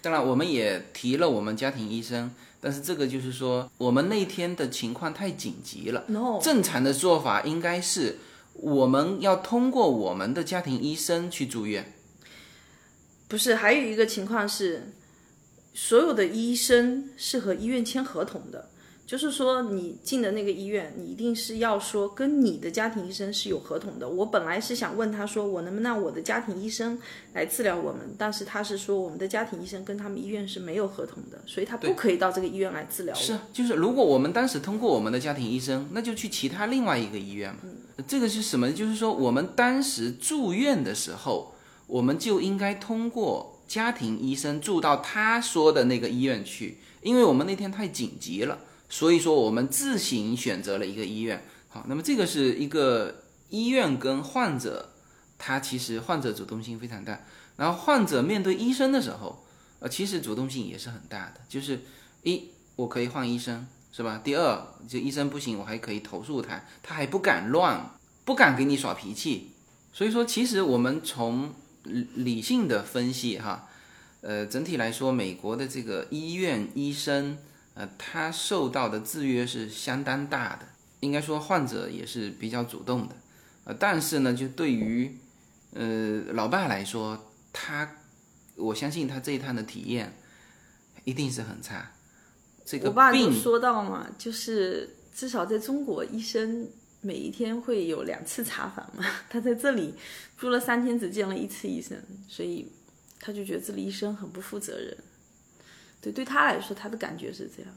[0.00, 6.04] 当然，我们也提了我们家庭医生，但是这个就是说，我们那天的情况太紧急了。
[6.08, 8.18] no，正常的做法应该是，
[8.54, 11.94] 我们要通过我们的家庭医生去住院。
[13.26, 14.92] 不是，还有一个情况是，
[15.74, 18.70] 所有的医生是和医院签合同的。
[19.08, 24.06] 就是说，你进的那个医院，你一定是要说跟你的家庭医生是有合同的。
[24.06, 26.98] 我本来是想问他说，我能不能让我的家庭医生
[27.32, 33.14] 来治疗我们，但是他是说我们的家庭医生跟他们医院是没有合同的，所以他不可以到这个医院来治疗。
[33.14, 37.60] 是，就是如果我们当时通过我们的家庭医生，那就去其他另外一个医院嘛。
[38.06, 38.70] 这个是什么？
[38.70, 41.54] 就是说我们当时住院的时候，
[41.86, 48.58] 我们就应该通过家庭医生住到他说的那个医院去，因为我们那天太紧急了。
[48.88, 51.44] 所以说，我们自行选择了一个医院。
[51.68, 54.88] 好，那么这个是一个医院跟患者，
[55.36, 57.20] 他其实患者主动性非常大。
[57.56, 59.44] 然后患者面对医生的时候，
[59.80, 61.40] 呃，其实主动性也是很大的。
[61.48, 61.80] 就是
[62.22, 62.44] 一，
[62.76, 64.22] 我可以换医生，是吧？
[64.24, 67.90] 第二，就医生不行，我还可以投诉他，他还不敢乱，
[68.24, 69.50] 不敢给你耍脾气。
[69.92, 73.68] 所以说，其实我们从理性的分析哈，
[74.22, 77.36] 呃，整体来说，美国的这个医院医生。
[77.78, 80.66] 呃，他受到的制约是相当大的，
[80.98, 83.14] 应该说患者也是比较主动的，
[83.62, 85.16] 呃，但是呢，就对于
[85.74, 87.88] 呃老爸来说，他
[88.56, 90.12] 我相信他这一趟的体验
[91.04, 91.92] 一定是很差。
[92.64, 96.68] 这个我爸就说到嘛，就是至少在中国，医生
[97.00, 99.94] 每一天会有两次查房嘛， 他在这里
[100.36, 102.72] 住了三天，只见了一次医生，所以
[103.20, 104.96] 他就觉得这里医生很不负责任。
[106.00, 107.72] 对，对他来说，他的感觉是这样。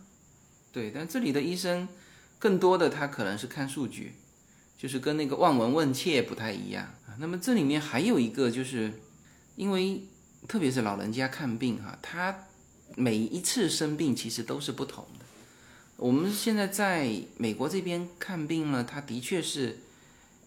[0.71, 1.87] 对，但这里的医生，
[2.37, 4.13] 更多的他可能是看数据，
[4.77, 6.93] 就是跟那个望闻问切不太一样。
[7.17, 8.93] 那么这里面还有一个，就是
[9.55, 10.03] 因为
[10.47, 12.45] 特别是老人家看病哈，他
[12.95, 15.25] 每一次生病其实都是不同的。
[15.97, 19.79] 我们现在在美国这边看病呢，他的确是，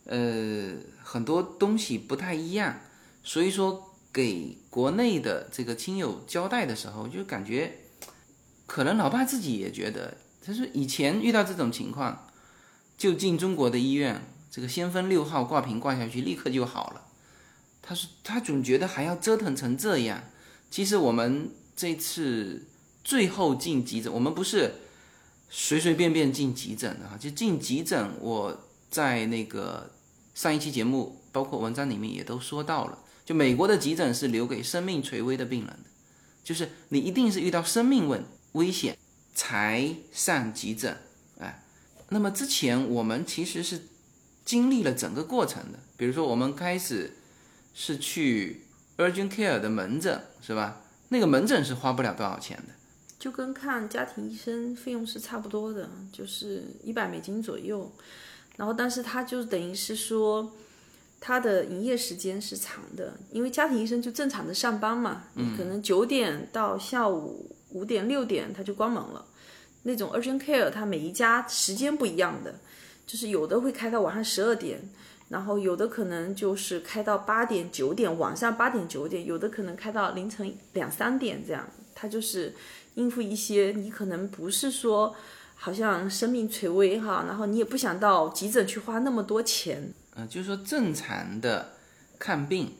[0.04, 2.78] 呃，很多东西不太一样，
[3.24, 3.90] 所以说。
[4.14, 7.80] 给国内的这个亲友交代的时候，就感觉，
[8.64, 12.28] 可能老爸自己也觉得，他说以前遇到这种情况，
[12.96, 17.08] 就进中国的医院，这个先锋六号挂瓶挂下去，立刻就好了。
[17.82, 20.22] 他说他总觉得还要折腾成这样。
[20.70, 22.68] 其实我们这次
[23.02, 24.74] 最后进急诊，我们不是
[25.50, 29.90] 随随便便进急诊的哈，就进急诊，我在那个
[30.34, 35.90] 上一期节目，包括文章里面也都说到了，就美国的急诊是留给生命垂危的病人的，
[36.42, 38.22] 就是你一定是遇到生命问
[38.52, 38.96] 危险
[39.34, 40.96] 才上急诊，
[41.38, 41.64] 哎，
[42.10, 43.80] 那么之前我们其实是
[44.44, 47.14] 经历了整个过程的，比如说我们开始
[47.72, 48.62] 是去
[48.98, 50.82] urgent care 的门诊，是吧？
[51.08, 52.74] 那个门诊是花不了多少钱的。
[53.18, 57.90] 就跟看家庭医生费用是差不多的，就是一百美金左右。
[58.56, 60.54] 然后，但是它就等于是说，
[61.26, 69.24] 它的营业时间是长的，因为家庭医生就正常的上班嘛，嗯，可能九点到下午五点六点他就关门了。
[69.84, 72.56] 那种 urgent care 它每一家时间不一样的，
[73.06, 74.78] 就是有的会开到晚上十二点，
[75.30, 82.54] 然后有的可能就是开到八点九点，晚上八点九点，有的可能开到凌晨两三点这样，它就是
[82.96, 85.16] 应付一些你可能不是说。
[85.56, 89.94] 好像生命垂危哈，然后你也不想到急诊去花那么多钱。
[90.14, 91.72] 嗯，就是说正常的
[92.18, 92.72] 看病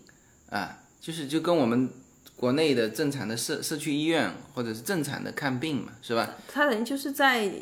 [0.51, 1.89] 啊，就是就跟我们
[2.37, 6.35] 国内的正常的社社区医院或者是正常的看病嘛，是吧？
[6.49, 7.53] 他等于就是在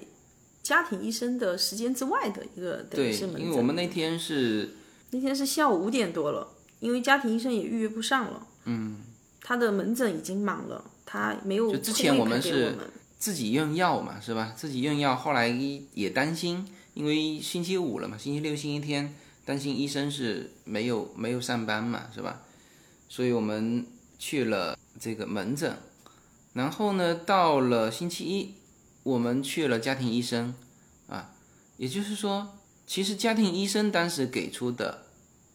[0.62, 3.26] 家庭医生的时间之外的一个等于是。
[3.26, 4.74] 因为我们那天是
[5.10, 6.48] 那天是下午五点多了，
[6.80, 8.46] 因为家庭医生也预约不上了。
[8.64, 9.00] 嗯，
[9.40, 11.70] 他的门诊已经满了，他没有。
[11.72, 12.76] 就之前我们是。
[13.22, 14.52] 自己用药嘛，是吧？
[14.56, 15.46] 自己用药，后来
[15.94, 19.14] 也担心，因为星期五了嘛，星期六、星期天，
[19.44, 22.42] 担心医生是没有没有上班嘛，是吧？
[23.08, 23.86] 所以我们
[24.18, 25.76] 去了这个门诊，
[26.52, 28.54] 然后呢，到了星期一，
[29.02, 30.54] 我们去了家庭医生，
[31.08, 31.34] 啊，
[31.76, 35.06] 也就是说，其实家庭医生当时给出的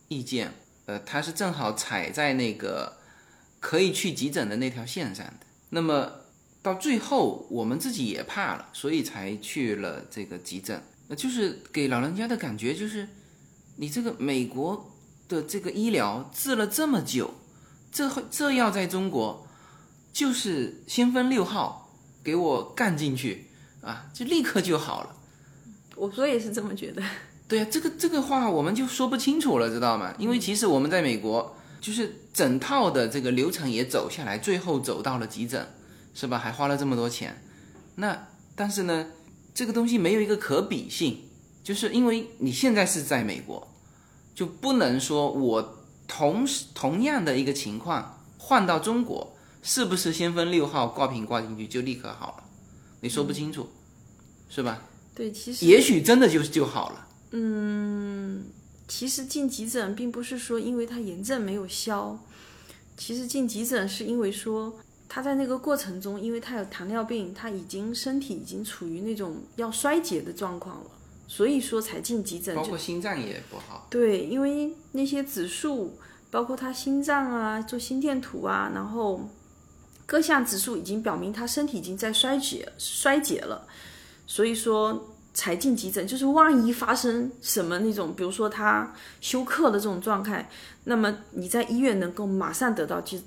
[0.08, 0.54] 意见，
[0.86, 2.98] 呃，他是正好踩在那个
[3.60, 6.12] 可以去急诊的那条线上的，那么。
[6.64, 10.84] 到最后，我们自己也怕了，所以才去了这个急诊。
[11.08, 13.08] 那就是给老人家的感觉就是，
[13.78, 14.92] 你这个美国
[15.28, 17.34] 的这个医疗治了这么久，
[17.92, 19.48] 这这要在中国，
[20.12, 23.48] 就是先锋六号给我干进去
[23.82, 25.16] 啊，就立刻就好了。
[25.96, 27.02] 我说也是这么觉得。
[27.48, 30.14] 对啊，这个这个话我们就说不清楚了，知道吗？
[30.20, 35.68] 因为其实我们在美国，就是整套的这个流程也走下来，最后走到了急诊。
[36.20, 36.40] 是吧？
[36.40, 37.44] 还花了这么多钱，
[37.94, 39.06] 那但是呢，
[39.54, 41.27] 这个东西没有一个可比性，
[41.68, 43.68] 就是因为你现在是在美国，
[44.34, 52.44] 就不能说我同同样的一个情况换到中国，是不是先锋六号挂瓶挂进去就立刻好了？
[53.02, 53.68] 你说不清楚，
[54.48, 54.82] 是吧？
[55.14, 57.06] 对，其实也许真的就就好了。
[57.32, 58.46] 嗯，
[58.88, 62.18] 其实进急诊并不是说因为他炎症没有消，
[62.96, 64.80] 其实进急诊是因为说。
[65.10, 70.92] 他在那个过程中，因为他有糖尿病，他已经身体已经处于那种要衰竭的状况了，
[71.28, 72.56] 所以说才进急诊。
[72.56, 73.86] 包括心脏也不好。
[73.90, 76.00] 对，因为那些指数，
[76.32, 79.30] 包括他心脏啊，做心电图啊，然后
[80.06, 83.68] 各项指数已经表明他身体已经在衰竭衰竭了，
[84.26, 86.08] 所以说才进急诊。
[86.08, 90.50] 就是万一发生什么那种，比如说他休克的这种状态，
[90.86, 93.22] 那么你在医院能够马上得到治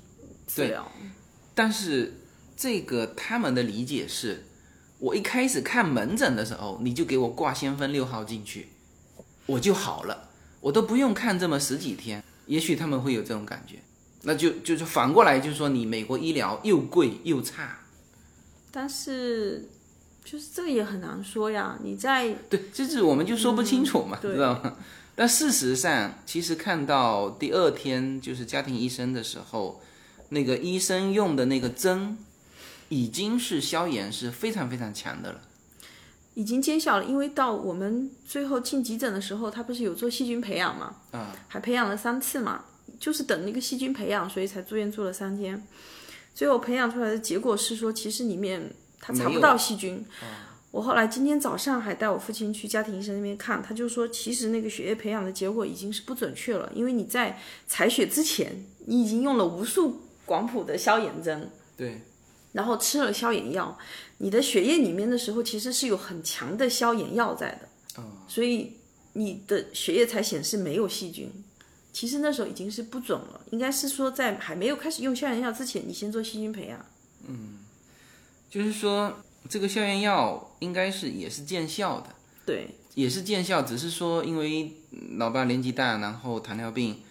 [0.47, 0.91] 治疗。
[1.53, 2.13] 但是
[2.57, 4.43] 这个他们的理解是，
[5.01, 8.67] 我一开始看门诊的时候，你就给我挂先锋六号进去，
[9.47, 10.29] 我就好了，
[10.59, 12.23] 我都不用看这么十几天。
[12.45, 13.77] 也许他们会有这种感觉，
[14.21, 17.79] 那就就是反过来，就是说你美国医疗又贵又差。
[18.69, 19.67] 但是
[20.23, 24.77] 就是这个也很难说呀，你在对，就是我们就说不清楚嘛，知道吗？
[25.15, 29.81] 但事实上，其实看到第二天就是家庭医生的时候。
[30.33, 32.17] 那个医生用的那个针，
[32.91, 35.39] 已经是消炎是非常非常强的了，
[36.33, 37.05] 已经见效了。
[37.05, 42.65] 因为到我们最后进急诊的时候，他不是有做细菌培养嘛，啊，还培养了三次嘛，
[42.99, 45.65] 就是等那个细菌培养，所以才住院住了三天。
[46.35, 48.61] 最后培养出来的结果是说，其实里面
[48.99, 50.05] 他查不到细菌。
[50.71, 60.01] 我后来今天早上还带我父亲去家庭医生那边看，他就说，其实那个血液培养的结果已经是不准确了，因为你在采血之前，你已经用了无数。
[60.23, 61.99] 广谱的消炎针，对，
[62.51, 63.77] 然后吃了消炎药，
[64.17, 68.77] 你的血液里面的时候其实是有很强的消炎药在的，所以
[69.13, 71.31] 你的血液才显示没有细菌。
[71.93, 76.85] 其实那时候已经是不准了，应该是说在还没有开始用消炎药之前，你先做细菌培养。
[77.27, 77.59] 嗯，
[78.49, 84.73] 就是说这个消炎药应该是也是见效的，对，也是见效，只是说因为
[85.17, 87.01] 老爸年纪大，然后糖尿病，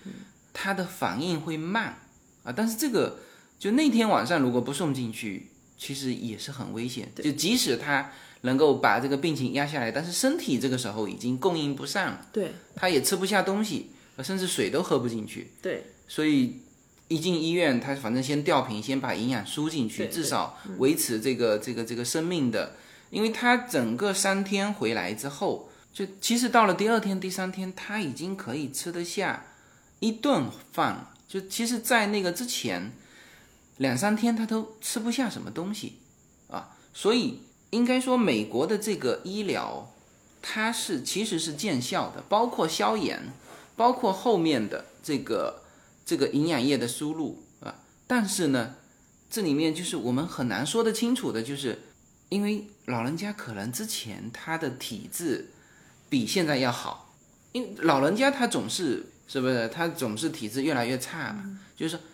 [0.52, 1.98] 他的反应会慢。
[2.42, 3.18] 啊，但是这个
[3.60, 7.12] 就那天晚上如果不送进去，其实也是很危险。
[7.14, 12.52] 就即使他能够把这个病情压下来，但是身体这个时候已经供应不上了，对。
[12.74, 13.90] 他也吃不下东西，
[14.22, 15.84] 甚至水都喝不进去，对。
[16.08, 16.62] 所以
[17.08, 22.76] 一进医院，他反正先吊瓶，先把营养输进去，至少维持这个这个这个生命的，
[23.10, 29.44] 因为他整个三天回来之后，就其实到了第二天、第三天，他已经可以吃得下
[29.98, 31.10] 一顿饭了。
[31.28, 32.90] 就其实，在那个之前
[33.80, 35.94] 两三天，他都吃不下什么东西
[36.48, 39.90] 啊，所以应该说，美国的这个医疗，
[40.42, 43.32] 它是其实是见效的，包括消炎，
[43.76, 45.62] 包括后面的这个
[46.04, 47.74] 这个营养液的输入啊。
[48.06, 48.74] 但是呢，
[49.30, 51.80] 这里面就是我们很难说得清楚的，就是
[52.28, 55.52] 因为老人家可能之前他的体质
[56.10, 57.14] 比现在要好，
[57.52, 62.04] 因老人家他总是是不是他总是体质越来越差嘛，就是说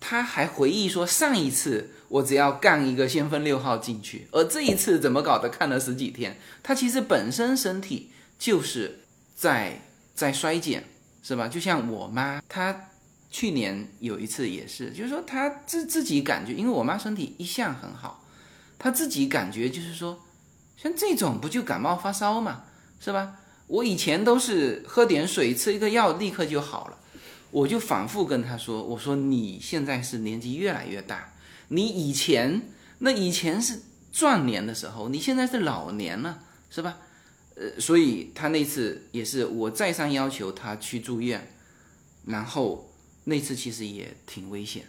[0.00, 9.00] 他还回忆说上一次我只要干一个先锋六号进去，而这一次怎么搞的看了十几天，他其实本身身体就是
[9.36, 9.82] 在
[10.14, 10.84] 在衰减，
[11.22, 11.46] 是吧？
[11.46, 12.88] 就像我妈，她
[13.30, 18.26] 去年有一次也是，就是说她自自己感觉，因为我妈身体一向很好，
[18.78, 20.18] 她自己感觉就是说，
[20.76, 22.64] 像这种不就感冒发烧嘛，
[22.98, 23.36] 是吧？
[23.66, 26.96] 我以前都是喝点水，吃一个药立刻就好了。
[27.50, 31.32] 我就反复跟他说，我说你现在是年纪越来越大，
[31.68, 32.62] 你以前
[32.98, 33.80] 那以前是
[34.12, 36.98] 壮年的时候，你现在是老年了，是吧？
[37.56, 41.54] 呃，所以他那次也是我再三要求他去住院，
[42.24, 42.90] 然后
[43.24, 44.84] 那次其实也挺危险，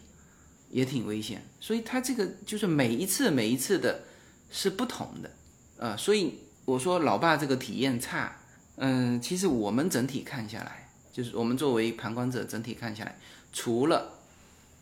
[0.69, 1.43] 也挺危险。
[1.59, 4.03] 所以他这个就是每一次每一次的
[4.49, 5.31] 是不同的，
[5.77, 8.37] 呃，所以我说老爸这个体验差，
[8.77, 13.17] 嗯、其实我们整体看下来，就是我们作为旁观者整体看下来，
[13.51, 14.19] 除了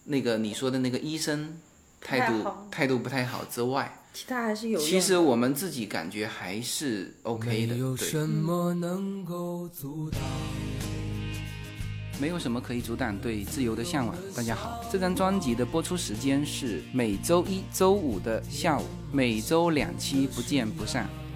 [0.05, 1.57] 那个你说的那个医生
[1.99, 4.79] 态度态度不太好之外，其他还是有。
[4.79, 10.19] 其实我们自己感觉还是 OK 的，没有对，什么能够阻挡。
[12.21, 14.15] 没有什么可以阻挡对自由的向往。
[14.35, 21.09] 大家好，这张专辑的播出时间是每周一周五的下午，每周两期，不见不散。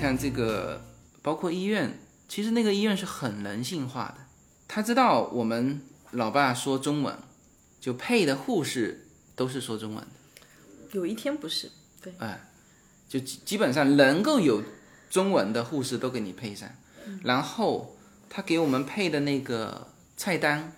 [0.00, 0.82] 看这个，
[1.20, 4.24] 包括医院，其实那个医院是很人性化的，
[4.66, 5.82] 他知道我们
[6.12, 7.14] 老爸说中文，
[7.78, 10.10] 就配的护士都是说中文的。
[10.92, 11.70] 有一天不是，
[12.00, 12.10] 对，
[13.10, 14.62] 就基基本上能够有
[15.10, 16.66] 中文的护士都给你配上，
[17.22, 17.98] 然后
[18.30, 19.86] 他给我们配的那个
[20.16, 20.72] 菜单，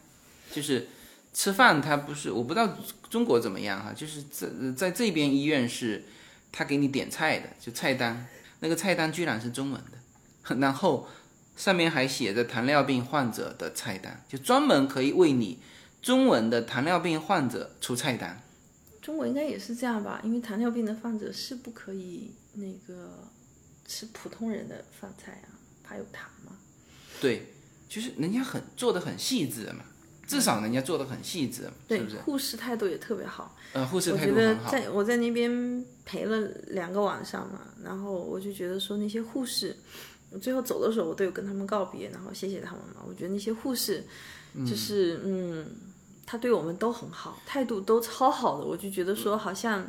[0.51, 0.89] 就是
[1.33, 2.77] 吃饭他不是我不知道
[3.09, 6.05] 中国怎么样哈，就是在在这边医院是
[6.51, 8.27] 他给你点菜的，就菜单，
[8.63, 11.09] 那个菜单居然是中文的，然后
[11.57, 15.59] 上面还写着糖尿病患者的菜单，就专门可以为你
[16.01, 18.41] 中文的糖尿病患者出菜单。
[19.01, 20.21] 中国应该也是这样吧？
[20.23, 23.29] 因为糖尿病的患者是不可以那个
[23.85, 26.53] 吃普通人的饭菜啊，怕有糖嘛。
[27.21, 27.53] 对，
[27.89, 29.85] 就是人家很做的很细致嘛，
[30.33, 32.17] 至少人家做的很细致，对，是不是？
[32.19, 33.57] 护士态度也特别好。
[33.73, 34.71] 呃，护士我觉得态度很好。
[34.71, 39.77] 在我在那边陪了两个晚上嘛，然后我就觉得说那些护士，
[40.31, 43.03] 我最后走的时候我都有跟他们告别，然后谢谢他们嘛。
[43.07, 44.05] 我觉得那些护士
[44.67, 45.67] 就是嗯
[46.27, 49.85] 他对我们都很好，态度都超好的，我就觉得说好像，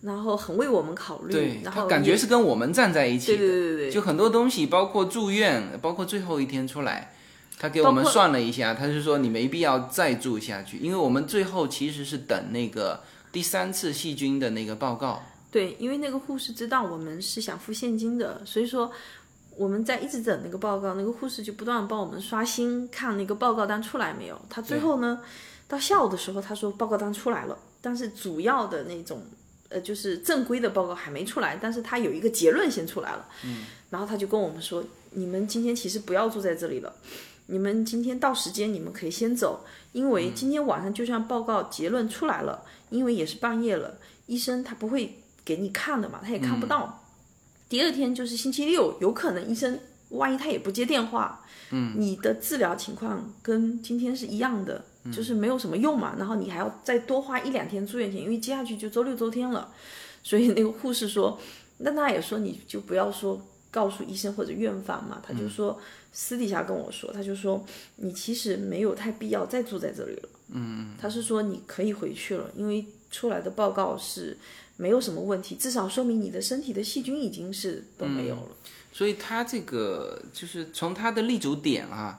[0.00, 7.14] 然后很为我们考虑，对然后他感觉是跟我们站在一起的，对对对对，就很多东西，包括住院，包括最后一天出来，
[7.62, 13.00] 他给我们算了一下，他是说你没必要再住下去，因为我们最后其实是等那个
[13.30, 15.22] 第三次细菌的那个报告。
[15.48, 18.90] 对，因为那个护士知道我们是想付现金的，所以说
[19.56, 24.36] 我们在一直等那个报告，那个护士就不断地帮我们刷新，看那个报告单出来没有。
[24.50, 25.20] 他最后呢，
[25.68, 29.22] 到下午的时候他说报告单出来了，但是主要的那种
[29.68, 33.28] 呃，就是正规的报告还没出来，但是他有一个结论先出来了。
[33.44, 34.82] 嗯，然后他就跟我们说，
[35.12, 36.92] 你们今天其实不要住在这里了，
[37.46, 47.04] 你们今天到时间你们可以先走，因为今天晚上就算报告结论出来了，因为也是半夜了，医生他不会给你看的嘛，他也看不到。
[47.68, 49.78] 第二天就是星期六，有可能医生
[50.10, 56.14] 万一他也不接电话，嗯，你的治疗情况跟今天是一样的，就是没有什么用嘛。
[56.18, 59.72] 然后你还要再多花一两天住院钱，因为接下去就周六周天了。
[60.22, 61.40] 所以那个护士说，
[61.78, 63.40] 那他也说你就不要说
[63.72, 65.80] 告诉医生或者院方嘛，他就说
[66.12, 67.66] 私底下跟我说，他就说
[67.96, 70.28] 你其实没有太必要再住在这里了。
[70.50, 74.38] 嗯，他是说你可以回去了，因为出来的报告是。
[74.78, 78.48] 没有什么问题，至少说明你的身体的细菌已经是都没有了。
[78.90, 82.18] 所以他这个就是从他的立足点啊，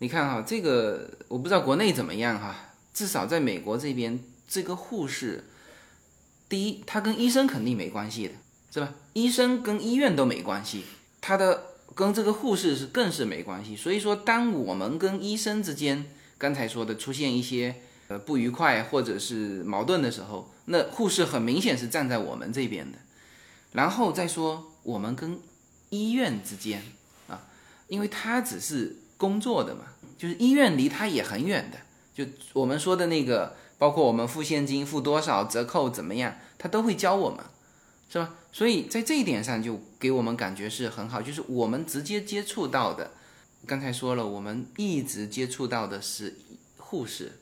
[0.00, 5.44] 你看哈，这个我不知道国内怎么样哈，至少在美国这边，这个护士，
[6.50, 8.34] 第一，他跟医生肯定没关系的，
[8.72, 8.94] 是吧？
[9.12, 10.84] 医生跟医院都没关系，
[11.20, 11.64] 他的
[11.94, 13.76] 跟这个护士是更是没关系。
[13.76, 16.06] 所以说，当我们跟医生之间
[16.38, 17.76] 刚才说的出现一些。
[18.08, 22.98] 呃，不愉快或者是矛盾的时候，那护士很明显是站在我们这边的。
[23.70, 25.38] 然后再说我们跟
[25.88, 26.82] 医院之间
[27.28, 27.46] 啊，
[27.86, 29.84] 因为他只是工作的嘛，
[30.18, 31.78] 就是医院离他也很远的。
[32.12, 37.38] 就我们说的那个，包括我们付现金付多少折扣怎么样，他都会教我们，
[38.12, 38.34] 是吧？
[38.52, 43.12] 所以在这一点上就给我们感觉是很好，就是我们直接接触到的。
[43.66, 46.36] 刚才说了，我们一直接触到的是
[46.76, 47.32] 护士。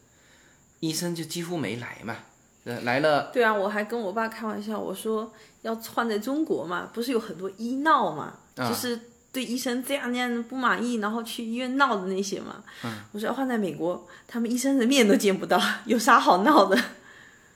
[0.78, 2.18] 医生就几乎没来嘛，
[2.62, 3.32] 呃，来了。
[3.32, 8.96] 对啊，我还跟我爸开玩笑，我说要换在中国嘛，不是有很多医闹嘛，就是
[9.32, 12.62] 对医生这样那样不满意，然后去医院闹的那些嘛。
[12.84, 12.92] 嗯。
[13.10, 16.80] 我说要换在美国，他们医生的面都见不到，有啥好闹的？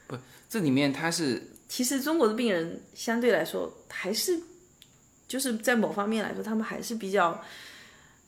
[0.05, 0.17] 不，
[0.49, 1.54] 这里面他是。
[1.75, 4.39] 其实中国的病人相对来说还是，
[5.27, 7.37] 就是在某方面来说，他们还是比较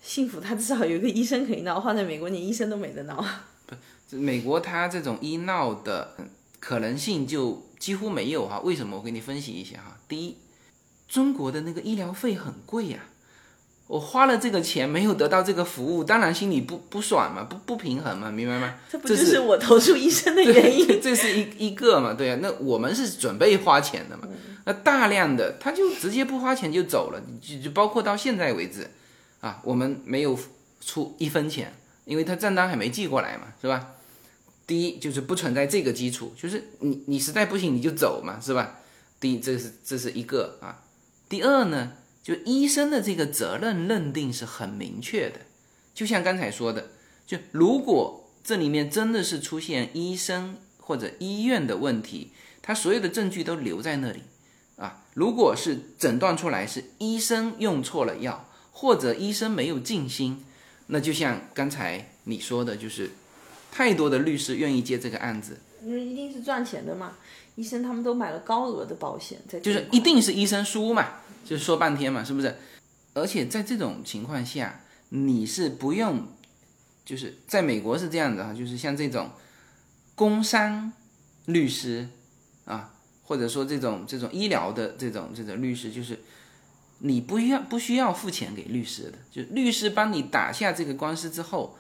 [0.01, 1.79] 幸福，他至少有一个医生可以闹。
[1.79, 3.25] 换在美国，连医生都没得闹。
[4.09, 6.17] 美国他这种医闹的
[6.59, 8.97] 可能性就几乎没有哈，为什么？
[8.97, 9.97] 我给你分析一下哈。
[10.09, 10.35] 第一，
[11.07, 13.05] 中国的那个医疗费很贵呀，
[13.88, 18.75] 我花了这个钱没有得到这个服务，当然心里不不爽嘛，不不平衡嘛，明白吗？
[18.89, 21.01] 这不就是我投诉医生的 原因？
[21.01, 24.27] 这是一一个嘛，对啊，那我们是准备花钱的嘛，
[24.65, 28.89] 那大量的他就直接不花钱就走了，就就包括到现在为止
[29.39, 30.38] 啊，我们没有
[30.81, 31.73] 出一分钱，
[32.03, 33.93] 因为他账单还没寄过来嘛，是吧？
[34.67, 38.79] 第一就是不存在这个基础，就是你你实在不行你就走嘛，是吧？
[39.17, 40.83] 第一这是这是一个啊。
[41.29, 41.93] 第二呢，
[42.28, 45.39] 就医生的这个责任认定是很明确的，
[45.93, 46.89] 就像刚才说的，
[47.25, 54.23] 就如果这里面真的是出现医生或者医院的问题，他所有的证据都留在那里
[54.75, 55.05] 啊。
[55.13, 60.43] 如果是诊断出来是医生用错了药，或者医生没有尽心，
[60.88, 63.11] 那就像刚才你说的，就是。
[63.69, 67.11] 太多的律师愿意接这个案子，因为一定是赚钱的嘛。
[67.55, 71.05] 医生他们都买了高额的保险，在就是一定是医生输嘛，
[71.47, 72.55] 就说半天嘛，是不是？
[73.13, 76.27] 而且在这种情况下，你是不用，
[77.05, 79.31] 就是在美国是这样子哈，就是像这种
[80.13, 80.91] 工伤
[81.45, 82.09] 律师
[82.65, 82.93] 啊，
[83.23, 86.19] 或者说这种这种医疗的这种这种律师，就是
[86.99, 91.77] 你不需要不需要付钱给律师的，就律师帮你打下这个官司之后，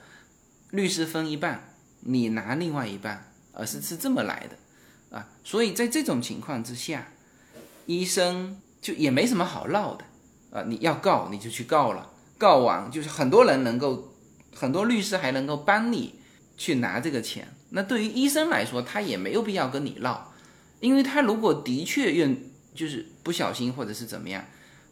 [0.71, 1.73] 律师分一半。
[2.01, 7.07] 你拿另外一半，而是是这么来的，啊，所以在这种情况之下，
[7.85, 10.05] 医生就也没什么好闹的，
[10.51, 14.13] 啊，你要告你就去告了，告完就是很多人能够，
[14.55, 16.15] 很多律师还能够帮你
[16.57, 17.47] 去拿这个钱。
[17.71, 20.33] 那对于医生来说，他也没有必要跟你闹，
[20.79, 22.37] 因为他如果的确愿
[22.73, 24.45] 就是不小心或者是怎么样，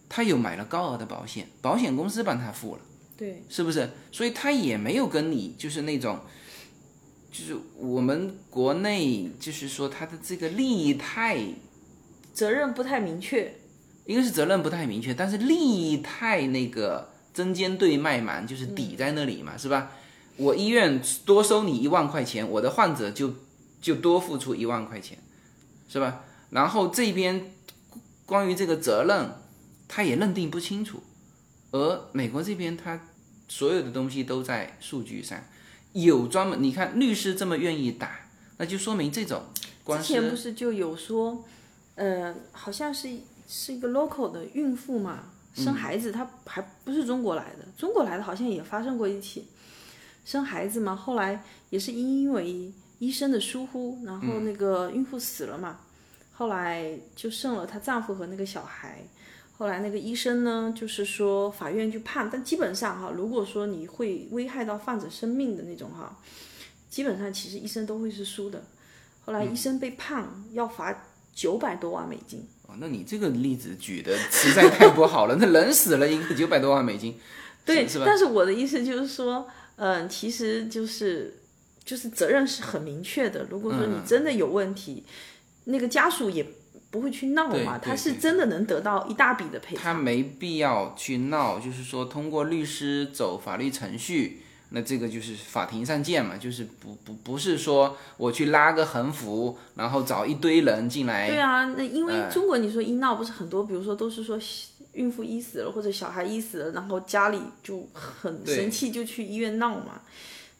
[0.09, 2.81] 他有买了高额的保险，保险公司帮他付了，
[3.15, 3.89] 对，是不是？
[4.11, 6.19] 所以他也没有跟你就是那种。
[7.31, 11.37] 就是我们国内，就是说他的这个利益太，
[12.33, 13.53] 责任不太明确。
[14.05, 19.91] 一个是责任不太明确，但是利益太那个针尖对麦芒，就是抵在那里嘛，是吧？
[20.37, 23.33] 我医院多收你一万块钱，我的患者就
[23.81, 25.17] 就多付出一万块钱，
[25.87, 26.23] 是吧？
[26.49, 27.53] 然后这边
[28.25, 29.31] 关于这个责任，
[29.87, 31.01] 他也认定不清楚，
[31.71, 32.99] 而美国这边他
[33.47, 35.39] 所有的东西都在数据上。
[35.93, 38.19] 有专门，你看律师这么愿意打，
[38.57, 39.43] 那就说明这种
[39.83, 40.07] 官司。
[40.07, 41.45] 之前不是就有说，
[41.95, 43.09] 呃，好像是
[43.47, 49.47] 是一个 local 的孕妇嘛，生孩子，她还不是中国来的，中国来的好像也发生过一起
[50.23, 55.79] 生孩子嘛，后来也是因为医生的疏忽，然后那个孕妇死了嘛，
[56.33, 59.03] 后来就剩了她丈夫和那个小孩。
[59.57, 66.17] 后来那个医生呢，就是说法院去判，但基本上哈，如果说你会危害到患者生命的那种哈，
[66.89, 68.61] 基本上其实医生都会是输的。
[69.23, 72.45] 后来医生被判要罚九百多万美金。
[72.75, 77.17] 哦，那你这个例子举的实在太不好了，那人死了一个九百多万美金，
[77.65, 78.03] 对，是吧？
[78.05, 79.47] 但是我的意思就是说，
[79.77, 81.39] 嗯，其实就是
[81.85, 83.47] 就是责任是很明确的。
[83.49, 85.05] 如果说你真的有问题，
[85.65, 86.45] 那个家属也
[86.91, 89.83] 不会去闹嘛，他是真的能得到一大笔的赔偿。
[89.83, 104.39] 他没必要去闹，就是说通过律师走法律程序，那这个就是法庭上见嘛，就是不不不是说我去拉个横幅，然后找一堆人进来，对啊，那因为哎中国你说医闹不是很多，比如说都是说
[104.93, 110.01] 孕妇医死了或者小孩医死了，然后家里就很对生气就去医院闹嘛，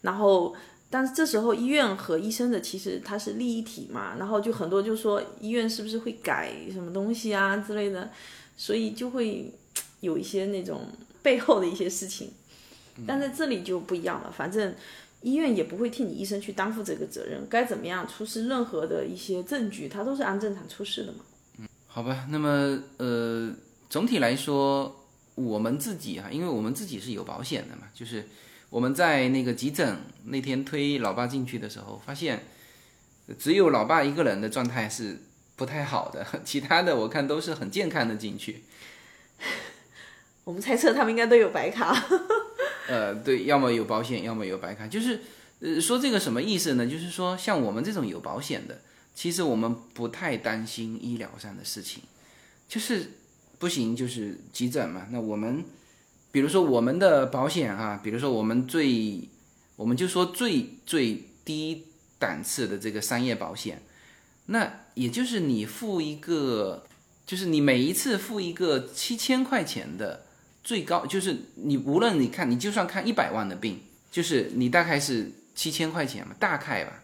[0.01, 0.55] 然后。
[0.87, 8.09] 但是这时候医院和医生的其实它是利益体嘛，然后就很多就说医院是不是会改什么东西啊之类的，
[8.55, 9.51] 所以就会
[9.99, 10.87] 有一些那种
[11.21, 12.31] 背后的一些事情。
[13.07, 14.73] 但在这里就不一样了，反正
[15.21, 21.19] 医院也不会替你医生去担负这个责任，该怎么样出示任何的一些证据，他都是按正常出示的嘛。
[21.57, 23.51] 嗯好吧，那么呃，
[23.89, 28.27] 总体来说，我们自己啊，因为我们自己是有保险的嘛，就是
[28.69, 32.43] 我们在那个急诊那天推老爸进去的时候，发现
[33.39, 35.21] 只有老爸一个人的状态是
[35.55, 38.63] 不太好的， 其他的我看都是很健康的进去。
[40.43, 41.93] 我们猜测他们应该都有白卡。
[42.87, 44.87] 呃，对，要么有保险，要么有白卡。
[44.87, 45.21] 就是，
[45.59, 46.85] 呃，说这个什么意思呢？
[46.85, 48.81] 就是说，像我们这种有保险的，
[49.15, 52.03] 其实我们不太担心医疗上的事情，
[52.67, 53.11] 就是
[53.57, 55.07] 不行，就是急诊嘛。
[55.09, 55.63] 那我们，
[56.31, 59.27] 比如说我们的保险啊，比如说我们最，
[59.77, 61.85] 我们就说最最低
[62.19, 63.81] 档次的这个商业保险，
[64.45, 66.85] 那也就是你付一个，
[67.25, 70.24] 就是你每一次付一个七千块钱的。
[70.65, 73.79] 最高就是你无论你看，你就算看一百万的病，
[74.11, 77.03] 就是你大概是七千块钱嘛，大概吧。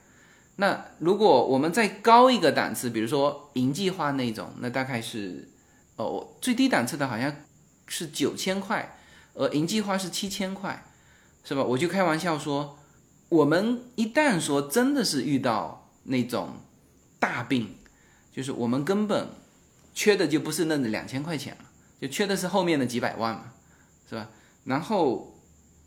[0.56, 5.48] 那如果我们再高一个档次，比如说银计划那种，那大概是
[5.96, 7.32] 哦最低档次的好像
[7.86, 8.98] 是九千块，
[9.36, 10.84] 而银计划是七千块，
[11.44, 11.64] 是吧？
[11.64, 12.80] 我就开玩笑说，
[13.30, 16.54] 我们一旦说真的是遇到那种
[17.20, 17.76] 大病，
[18.36, 19.28] 就是我们根本
[19.94, 21.66] 缺的就不是那两千块钱了。
[22.02, 23.54] 就缺的是后面的几百万嘛，
[24.10, 24.28] 是吧？
[24.64, 25.40] 然后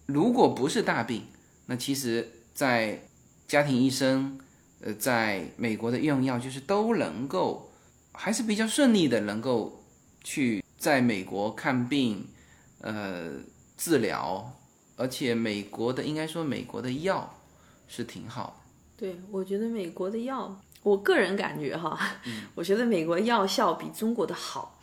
[0.06, 1.26] 如果不是大病，
[1.66, 3.08] 那其实，在
[3.48, 4.38] 家庭医生，
[4.80, 7.72] 呃，在美国的用药就是都能够，
[8.12, 9.82] 还是比较顺利的，能够
[10.22, 12.28] 去在美国看病，
[12.80, 13.32] 呃，
[13.76, 14.52] 治疗，
[14.96, 17.42] 而且美国的应该说美国的药
[17.88, 18.62] 是挺好
[18.98, 19.06] 的。
[19.06, 21.98] 对，我觉得美国的药，我个人感觉哈，
[22.54, 24.73] 我觉得美国药效比中国的好。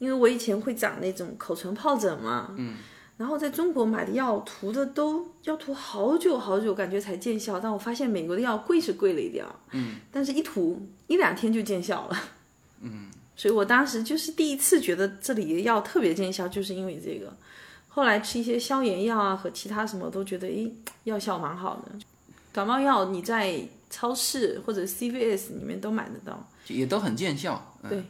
[0.00, 2.76] 因为我以前会长那种口唇疱疹嘛，嗯，
[3.18, 7.60] 然后在中国买的药涂的都要涂好久好久，感觉才见效。
[7.60, 12.18] 但我发现美国的药贵是贵了一点儿，嗯，但是一涂一两天就见效了，
[12.80, 17.30] 嗯， 所以我当时就是第一次觉得这里的药特别见效，就是因为这个。
[17.92, 20.72] 后来吃一些消炎药啊和其他什么都觉得，诶，
[21.04, 21.92] 药效蛮好的。
[22.52, 28.04] 感冒药你在超市或者 CVS 里面都买得到，也都很见效，嗯、对。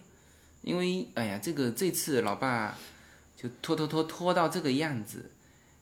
[0.63, 2.77] 因为哎呀，这个这次老爸
[3.37, 5.31] 就拖拖拖拖到这个样子，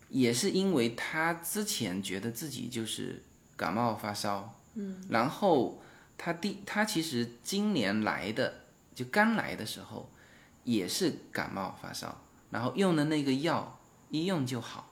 [0.08, 3.22] 也是因为他之前觉得自己就是
[3.56, 5.82] 感冒发烧，嗯，然后
[6.16, 8.54] 他第他其实今年来的
[8.94, 10.10] 就刚来的时候
[10.64, 12.20] 也是感冒发烧，
[12.50, 14.90] 然后用的那个药一用就好，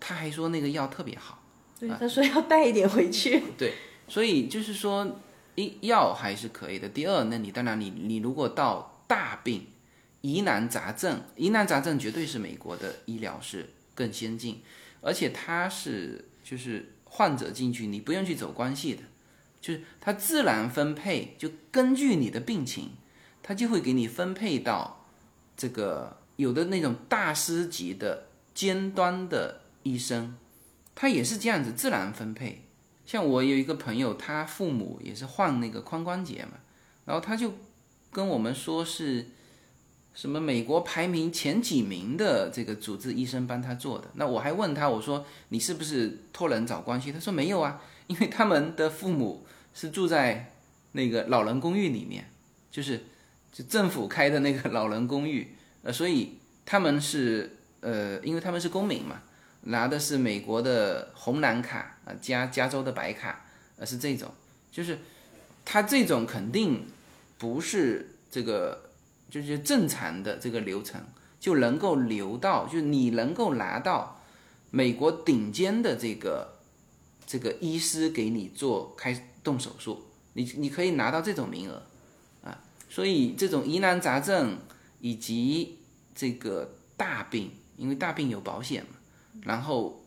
[0.00, 1.42] 他还说那个药特别好，
[1.78, 3.74] 对，他说要带一点回去， 对，
[4.08, 5.20] 所以就是说
[5.54, 6.88] 一药还是可以的。
[6.88, 9.66] 第二，那你当然你你如果到大病、
[10.20, 14.62] 疑难杂症，疑难杂症绝对是美国的医疗是更先进，
[15.00, 19.02] 而且它是就是患者进去你不用去走关系的，
[19.60, 22.90] 就是它自然分配，就根据你的病情，
[23.42, 25.06] 它就会给你分配到
[25.56, 30.36] 这个有的那种大师级的尖端的医生，
[30.94, 32.64] 他也是这样子自然分配。
[33.04, 36.58] 像我有一个朋友，他父母也是患那个髋关节嘛，
[37.04, 37.54] 然后他就。
[38.16, 39.26] 跟我们说是
[40.14, 47.12] 什么美国排名前几名的这个主治医生帮他做的，那我还问他，我说你是不是托人找关系？
[47.12, 49.44] 他说没有啊，因为他们的父母
[49.74, 50.54] 是住在
[50.92, 52.30] 那个老人公寓里面，
[52.70, 53.04] 就是
[53.52, 59.20] 就政府开的那个老人公寓，呃，所以他们是呃，因为他们是公民嘛，
[59.64, 63.44] 拿的是美国的红蓝卡啊，加加州的白卡，
[63.76, 64.32] 呃，是这种，
[64.72, 65.00] 就是
[65.66, 66.86] 他这种肯定。
[67.38, 68.90] 不是这个
[69.28, 71.00] 就是正常的这个流程，
[71.38, 74.20] 就能够留到，就是你能够拿到
[74.70, 76.58] 美国顶尖的这个
[77.26, 80.02] 这个医师给你做开动手术，
[80.34, 81.82] 你你可以拿到这种名额
[82.42, 82.62] 啊。
[82.88, 84.58] 所以这种疑难杂症
[85.00, 85.78] 以及
[86.14, 88.96] 这个大病，因为大病有保险嘛，
[89.42, 90.04] 然后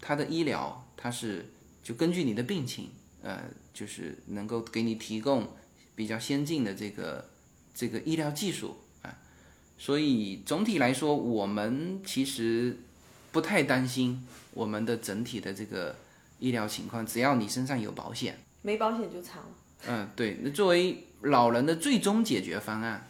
[0.00, 1.52] 它的医疗它是
[1.82, 2.90] 就根据你的病情，
[3.22, 5.46] 呃，就是能够给你提供
[5.94, 7.28] 比较先进的这个
[7.74, 9.14] 这个医疗技术啊。
[9.78, 12.78] 所以总体来说，我们其实
[13.30, 15.96] 不太担心我们的整体的这个
[16.38, 18.38] 医疗情况，只要你身上有保险。
[18.62, 19.48] 没保险就惨了。
[19.88, 20.38] 嗯，对。
[20.42, 23.08] 那作为老人的最终解决方案，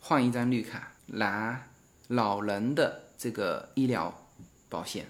[0.00, 1.68] 换一张绿卡，拿
[2.08, 4.28] 老人的这个医疗
[4.68, 5.06] 保险。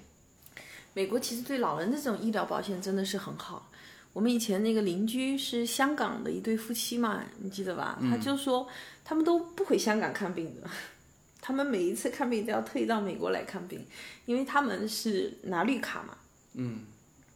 [0.95, 3.72] 美国其实对老人的这种医疗保险真的是很好。
[4.13, 7.99] 我们以前那个邻居是香港的一对夫妻嘛，你记得吧？
[8.11, 8.69] 他就说
[9.05, 10.69] 他们都不回香港看病的，
[11.41, 13.85] 他们每一次看病都要特意到美国来看病，
[14.27, 16.17] 因为他们是拿绿卡嘛。
[16.55, 16.81] 嗯。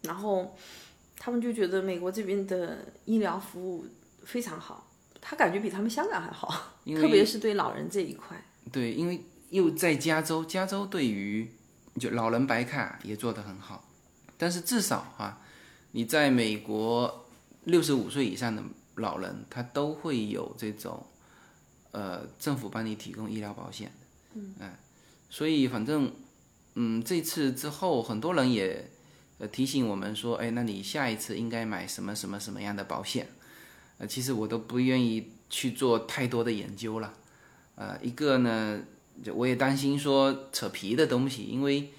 [0.03, 0.57] 然后
[1.18, 3.85] 他们就觉得美国这边的医疗服务
[4.24, 4.89] 非常好，
[5.20, 8.41] 他感觉比他们香港还好，特别是对老人这一块。
[8.70, 11.51] 对，因为又在加州，加州对于
[11.99, 13.89] 就老人白卡也做得很好，
[14.37, 15.41] 但是至少哈、
[15.97, 17.26] 你在美国
[17.64, 18.62] 六十五岁以上的
[18.97, 21.03] 老人，他都会有这种
[21.90, 23.90] 呃政府帮你提供医疗保险
[24.34, 24.72] 的，嗯、
[25.30, 26.12] 所以反正
[26.74, 28.90] 嗯这次之后，很多人也
[29.38, 33.26] 呃提醒我们说，哎，那你下一次应该买什么什么什么样的保险？
[33.97, 37.14] 呃，其实我都不愿意去做太多的研究了。
[37.76, 38.82] 呃，一个呢，
[39.24, 41.90] 就我也担心说扯皮的东西，因为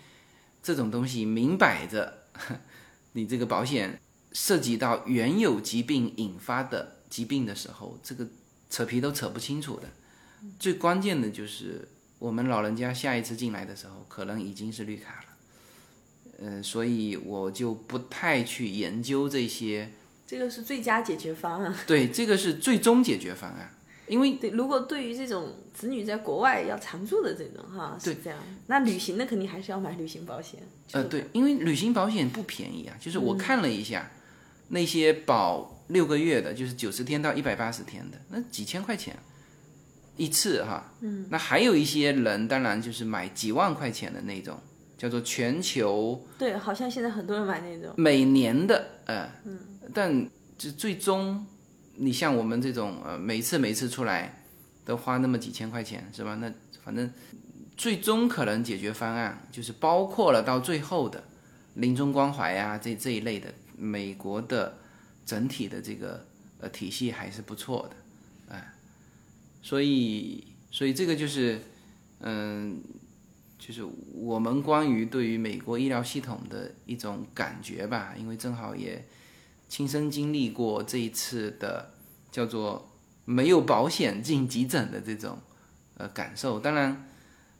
[0.62, 2.26] 这种东西明摆着，
[3.14, 4.00] 你这个保险
[4.32, 8.28] 涉及到原有疾病引发的疾病的时候，这个
[8.70, 9.90] 扯皮都扯不清楚的。
[10.60, 11.88] 最关键的就是
[12.20, 15.28] 我们老人家下一次进来的时候，可能已经是绿卡了。
[16.40, 19.92] 呃，所以我就不太去研究这些。
[20.28, 21.74] 这个是最佳解决方案。
[21.88, 23.74] 对，这个是最终解决方案。
[24.08, 28.40] 因为对，如果对于这种子女在国外要常住的这种哈，是这样。
[28.68, 30.62] 那旅行的肯定还是要买旅行保险。
[30.94, 32.96] 呃，对，因为旅行保险不便宜啊。
[33.00, 34.10] 就是我看了一下，
[34.70, 39.14] 那些保六个月的，就是九十天到一百八十天的，那几千块钱
[40.16, 40.94] 一次哈。
[41.02, 41.28] 嗯。
[41.30, 44.58] 那还有一些人，当然就是买几万块钱的那种，
[44.98, 46.26] 叫做全球。
[46.38, 47.94] 对，好像现在很多人买那种。
[47.98, 49.60] 每年的，呃，嗯。
[49.94, 51.46] 但就最终。
[52.00, 54.44] 你像我们这种呃，每次每次出来
[54.86, 56.36] 都花那么几千块钱，是吧？
[56.36, 57.12] 那反正
[57.76, 61.24] 最终可能解决方案就是包括了到最后的
[61.74, 64.78] 临终关怀啊，这这一类的，美国的
[65.26, 66.26] 整体的这个
[66.60, 68.74] 呃体系还是不错的，哎，
[69.64, 71.60] 所以所以这个就是
[72.20, 72.80] 嗯，
[73.58, 73.84] 就是
[74.14, 79.04] 我们关于对于美国医疗系统的一种感觉吧，因为正好也。
[79.70, 81.94] 亲身经历过这一次的
[82.32, 82.92] 叫做
[83.26, 85.38] 没有保险进急诊的这种
[85.98, 87.06] 呃感受，当然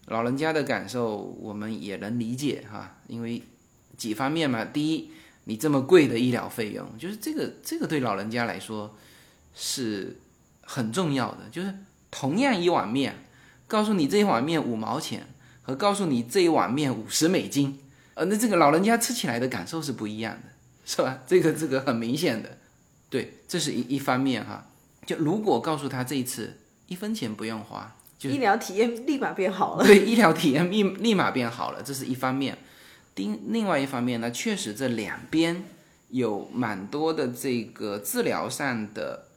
[0.06, 3.44] 老人家的感受我们也能理解哈，因为
[3.98, 5.12] 几方面嘛，第一，
[5.44, 8.96] 你这么贵的医疗费用，就是这个这个对老人家来说
[9.54, 10.18] 是
[10.62, 11.74] 很重要的，就是
[12.10, 13.16] 同样一碗面，
[13.68, 15.28] 告诉你这一碗面五毛钱
[15.62, 17.80] 和告诉你这一碗面五十美金，
[18.14, 20.47] 呃，那这个老人家吃起来的感受是不一样的。
[20.88, 21.20] 是吧？
[21.28, 22.58] 这个这个很明显的，
[23.10, 24.66] 对，这是一一方面哈。
[25.06, 26.58] 就如果告诉他这一次
[26.88, 29.86] 一分钱不用花，就医疗体验立马变好了。
[29.86, 32.58] 对，医疗体验立立马变好了，这是一方面。
[33.16, 35.66] 另另外一方面呢，确实这两边
[36.10, 39.28] 有蛮多的这个治疗上的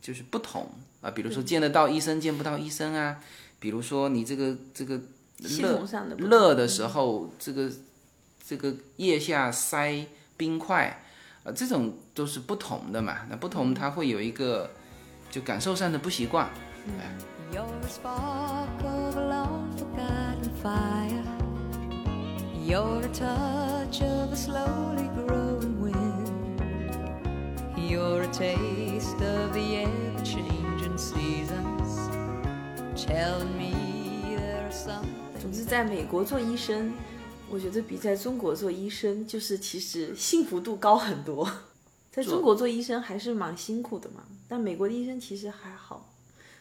[0.00, 3.18] 就是不同啊，比如说见得到医生见不到医生啊，
[3.58, 5.00] 比如说你这个这个
[5.38, 5.84] 热
[6.16, 7.70] 热的时候，这个
[8.46, 10.06] 这个腋下塞。
[10.42, 11.00] 冰块，
[11.44, 13.18] 呃，这种都是不同的嘛。
[13.30, 14.68] 那不同，它会有一个
[15.30, 16.50] 就感受上的不习惯。
[16.98, 17.14] 哎。
[35.38, 36.92] 总之，在美国做医生。
[37.52, 41.46] 我觉得比在中国做医生，就是其实幸福度高很多。
[42.10, 46.14] 在中国做医生还是蛮辛苦的嘛，但美国的医生其实还好。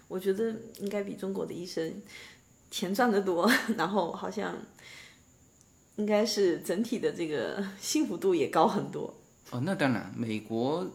[0.10, 1.94] 我觉得应该比中国的医生
[2.70, 4.54] 钱赚得多， 然后好像
[5.96, 9.14] 应该是整体的这个幸福度也高很多。
[9.52, 10.86] 哦，那当然，美国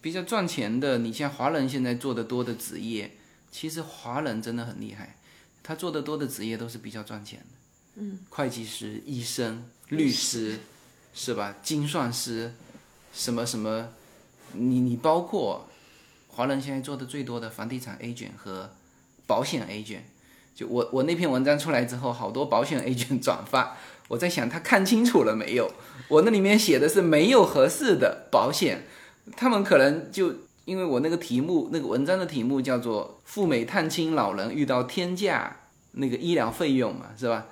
[0.00, 3.16] 比较赚钱的，你像华人现在做的多的职业，
[3.52, 5.16] 其实华人真的很厉害，
[5.62, 7.55] 他做的多的职业都是比较赚钱的。
[7.96, 10.58] 嗯，会计师、医生、律师，
[11.14, 11.56] 是吧？
[11.62, 12.52] 精算师，
[13.12, 13.88] 什么什么，
[14.52, 15.66] 你你包括
[16.28, 18.70] 华人现在做的最多的房地产 agent 和
[19.26, 20.00] 保险 agent。
[20.54, 23.76] 就我我那篇文章出来之后，好多保险 agent 转发，
[24.08, 25.70] 我在想他看清楚了没有？
[26.08, 28.86] 我那里面写的是没有合适的保险，
[29.36, 30.34] 他们可能就
[30.66, 35.60] 因为我那个题目，那个文章的题目叫做“赴美探亲老人遇到天价
[35.92, 37.46] 那个医疗费用”嘛，是吧？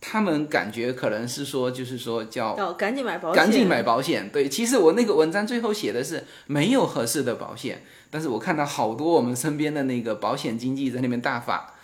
[0.00, 4.30] 他们感觉可能是说，就是说叫要赶紧买保险，赶紧买保险。
[4.30, 11.74] 对，其实我那个文章最后写的是没有合适的保险，但是我看到好多我们身边的那个保险经纪在那边大发，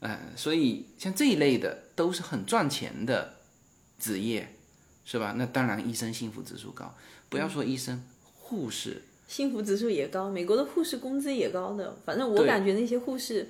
[0.00, 3.34] 嗯，所以像这一类的都是很赚钱的
[3.98, 4.54] 职业，
[5.04, 5.34] 是吧？
[5.36, 6.94] 那当然，医生幸福指数高，
[7.28, 8.02] 不要说医生，
[8.34, 11.94] 护士幸福指数也高，美国的护士工资也高的。
[12.06, 13.46] 反正我感觉那些护士，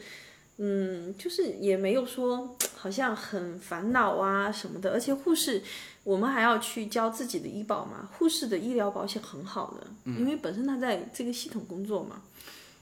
[0.58, 4.90] 嗯，就是也没有说好像很烦恼啊什么的。
[4.90, 5.62] 而且护士，
[6.02, 8.08] 我们还要去交自己的医保嘛。
[8.12, 12.22] 护士的医疗保险很好的，因为本身他在这个系统工作嘛。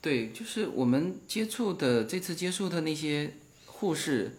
[0.01, 3.35] 对，就是我们接触的这次接触的那些
[3.67, 4.37] 护士，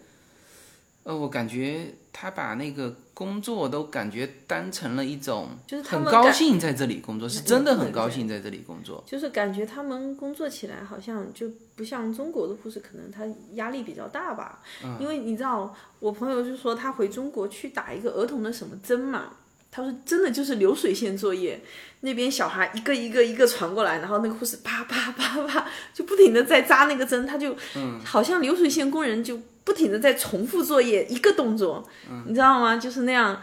[1.04, 9.02] 呃，我感觉他把那个工作都感觉当成了一种，就是很高兴在这里工作，是真的很高兴在这里工作。
[9.04, 14.62] 就是感觉他们工作起来好像就不像中国的护士，可能他压力比较大吧。
[15.00, 19.32] 因为你知道，我朋友就说他回中国去打一个儿童的什么针嘛，
[19.70, 21.60] 他说真的就是流水线作业，
[22.00, 27.56] 那边小孩一个一个一个传过来，然后那个护士啪啪啪啪就不停的在扎那个针，他就
[28.04, 31.88] 好像流水线工人就不停的在重复作业一个动作，
[32.26, 32.76] 你知道吗？
[32.76, 33.40] 就是那样。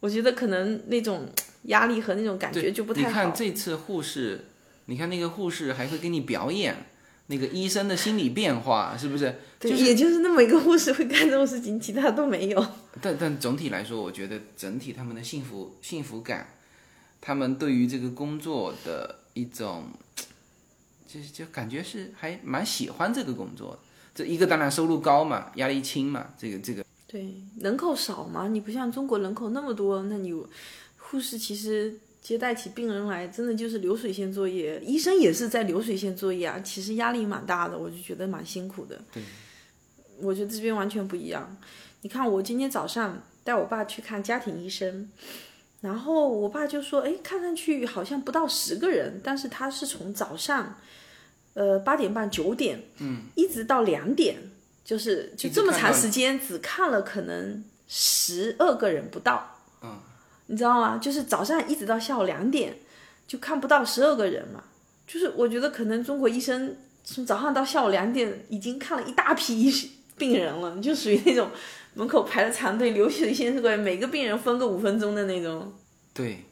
[0.00, 1.28] 我觉得可能那种
[1.66, 3.08] 压力和那种感觉就不太好。
[3.08, 4.46] 你看这次护士，
[4.86, 6.86] 你看那个护士还会给你表演
[7.32, 9.34] 那个医生的心理变化，是不是？
[9.58, 12.66] 对，也就是那么一个护士会干这种事情，其他都没有。
[13.00, 16.46] 但但总体来说，我觉得整体他们的幸福幸福感，
[17.22, 19.86] 他们对于这个工作的一种，
[21.08, 23.78] 就就感觉是还蛮喜欢这个工作的。
[24.14, 30.34] 这一个当然收入高嘛，压力轻嘛，这个这个对，人口少嘛，你不像中国人口那么多，那你
[30.98, 38.96] 护士其实接待起病人来，真的就是流水线作业，医生也是在流水线作业啊，其实压力蛮大的，我就觉得蛮辛苦的。
[39.12, 39.20] 对，
[40.20, 41.56] 我觉得这边完全不一样。
[42.02, 45.10] 你看，我今天早上带我爸去看家庭医生，
[45.80, 50.78] 然后我爸就说：“哎，看上去好像不到十个人，但是他是从早上，
[51.54, 54.36] 呃八点半九点，嗯，一直到两点，
[54.84, 59.51] 就是就这么长时间，只看了可能十二个人不到，嗯，
[60.46, 60.98] 你知道吗？
[60.98, 62.76] 就是早上一直到下午两点，
[63.26, 64.64] 就看不到十二个人嘛。
[65.06, 69.70] 就是我觉得可能中国医生从早上到下午两点已经看了一大批
[70.16, 71.50] 病人了，就属于那种
[71.94, 75.72] 门口排了长队，流水线过来，每个病人分个五分钟的那种。
[76.14, 76.44] 对，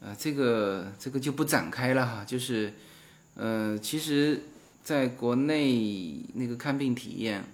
[0.00, 2.72] 呃，这个这个就不展开了哈，就是，
[3.34, 4.42] 呃，其实
[4.82, 7.44] 在国内那个看病体验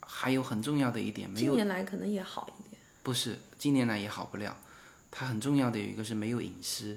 [0.00, 2.80] 还有很重要的一点，没近年来可能也好一点。
[3.02, 4.56] 不是近年来也好不了，
[5.10, 6.96] 它很重要的有一个是没有隐私。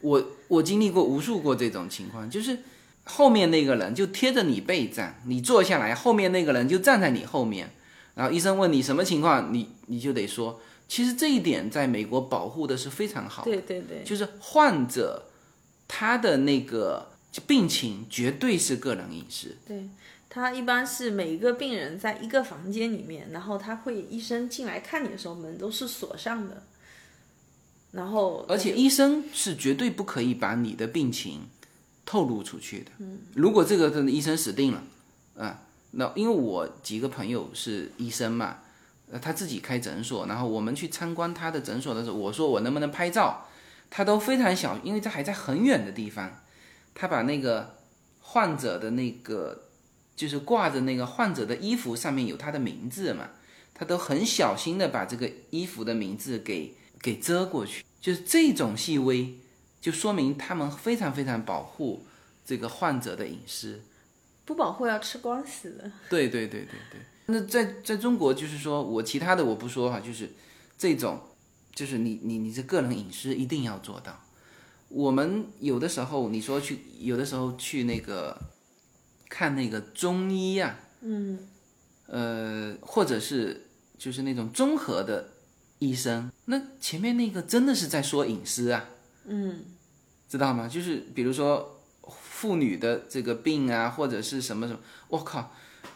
[0.00, 2.58] 我我经历过无数过这种情况，就是
[3.04, 7.70] 后面那个人就贴着你背站，你坐下来，后面那个人就站在你后面，
[8.14, 10.60] 然后医生问你什么情况，你你就得说。
[10.88, 15.26] 其实这一点在美国保护的是非常好的，对对对，就是患者
[15.86, 17.12] 他的那个
[17.46, 19.56] 病情绝对是个人隐私。
[19.68, 19.88] 对
[20.28, 26.62] 他一般是每一个病人在一个房间里面，然后他会医生进来看你的时候门都是锁上的，
[27.92, 31.40] 然后而且医生是绝对不可以把你的病情
[32.06, 32.90] 透露出去的。
[32.98, 34.82] 嗯，如果这个医生死定了，
[35.36, 35.62] 啊，
[35.92, 38.58] 那因为我几个朋友是医生嘛，
[39.10, 43.48] 呃，他自己开诊所，然后我们去参观他的诊所的时候，我说我能不能拍照，
[43.90, 46.42] 他都非常小，因为这还在很远的地方，
[46.94, 47.76] 他把那个
[48.20, 49.64] 患者的那个
[50.14, 53.30] 就是挂着那个患者的衣服上面有他的名字嘛，
[53.74, 59.38] 他都很小心的把这个衣服的名字给给遮过去，就是这种细微，
[59.80, 62.04] 就说明他们非常非常保护
[62.44, 63.80] 这个患者的隐私。
[64.44, 65.90] 不保护要吃官司的。
[66.08, 67.00] 对对对对对。
[67.26, 70.28] 那在在中国，就是说我其他的我不说哈，就是
[70.76, 71.20] 这种，
[71.72, 74.20] 就是你你你这个人隐私一定要做到。
[74.88, 78.36] 我们有的时候你说去，有的时候去那个
[79.28, 81.38] 看那个中医呀、嗯，
[82.06, 85.28] 呃，或者是就是那种综合的
[85.80, 88.84] 医生，那前面那个真的是在说隐私啊，
[89.24, 89.64] 嗯，
[90.28, 90.68] 知道吗？
[90.68, 91.80] 就是比如说
[92.22, 94.78] 妇女的这个病啊，或者是什么什么，
[95.08, 95.52] 我靠，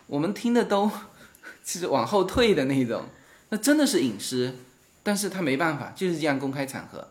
[0.06, 0.90] 我们听的都
[1.64, 3.04] 是往后退的那种，
[3.50, 4.54] 那真的是隐私，
[5.02, 7.08] 但是他没办法，就是这样公开场合。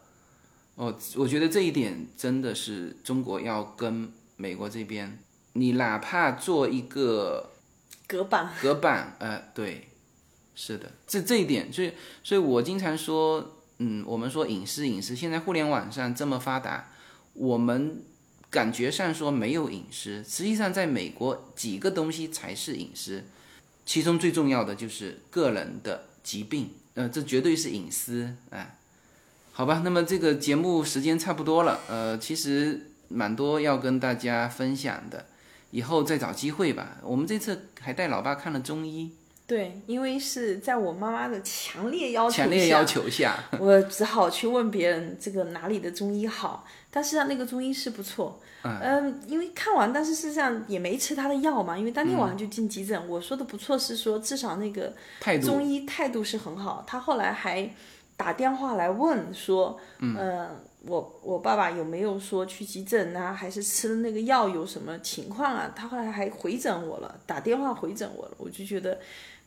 [0.76, 5.20] 哦，我觉得这一点真的是中国要跟美国这边，
[5.54, 7.52] 你哪怕做一个
[8.08, 9.90] 隔板，隔板，呃，对，
[10.56, 11.92] 是的，这这一点，所以，
[12.24, 16.92] 所以我经常说，嗯，我们说隐私，隐私，现在互联网上这么发达，
[17.34, 18.04] 我们
[18.50, 23.24] 感觉上说没有隐私，实际上在美国几个东西才是隐私，
[23.86, 28.78] 其中最重要的就是个人的疾病，呃，这绝对是隐私，哎。
[29.56, 35.28] 好吧，那么这个节目时间差不多了，呃，其实蛮多要跟大家分享的，
[35.70, 36.98] 以后再找机会吧。
[37.04, 39.12] 我们这次还带老爸看了中医，
[39.46, 46.66] 对，因为是在我妈妈的强烈要求强烈要求下，我只好去问别人这个哪里的中医好。
[46.90, 53.10] 但是啊，那个中医是不错，嗯，因为看完，但是事实上也没吃他的药嘛，因为当天晚上就进急诊。
[53.10, 54.94] 我说的不错是说，至少那个
[55.42, 56.84] 中医态度是很好。
[56.86, 57.70] 他后来还。
[58.16, 60.48] 打电话来问说，嗯，
[60.86, 63.34] 我我爸爸有没有说去急诊啊？
[63.34, 65.74] 还是吃了那个药有什么情况啊？
[65.76, 69.00] 他后来还回诊我了，打电话回诊我了，我就觉得，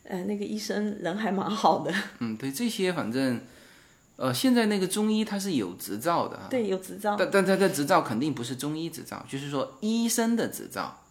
[0.07, 1.93] 呃，那个医生人还蛮好的。
[2.19, 3.41] 嗯，对这些反正，
[4.15, 11.01] 呃，现在那个中医他是有执照的，对，有执照，但但他的执照肯定不是中医执照，就是说医生的执照。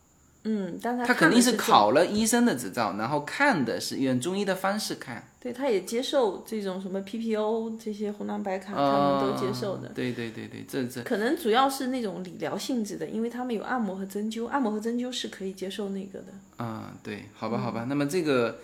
[0.48, 5.26] 嗯，但他肯定是考了医生的执照，然后看的是用中医的方式看。
[5.40, 9.88] 对，他也接受这种什么 PPO 这些红蓝白卡，他们都接受的。
[9.88, 16.26] 对对对对，这这可能主要是那种理疗性质的，因为他们有按摩和针灸，按摩和针灸是可以接受那个的。
[16.64, 18.58] 啊，对，好吧好吧，那么这个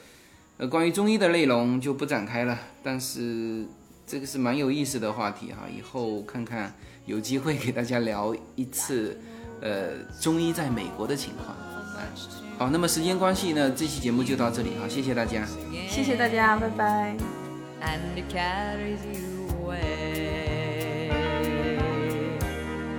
[0.69, 3.65] 关于中医的内容就不展开了但是
[4.07, 6.73] 这个是蛮有意思的话题哈以后看看
[7.07, 9.19] 有机会给大家聊一次
[9.61, 11.57] 呃中医在美国的情况
[12.59, 15.47] 好那么时间关系呢这期节目就到这里哈谢谢大家。
[15.89, 17.17] 谢谢大家拜拜。
[17.83, 21.11] And carries you away.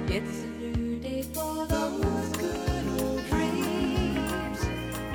[0.08, 1.98] It's a though
[2.38, 2.86] good
[3.30, 4.60] dreams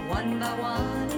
[0.08, 1.17] one by one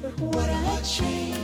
[0.00, 1.35] What but would I change?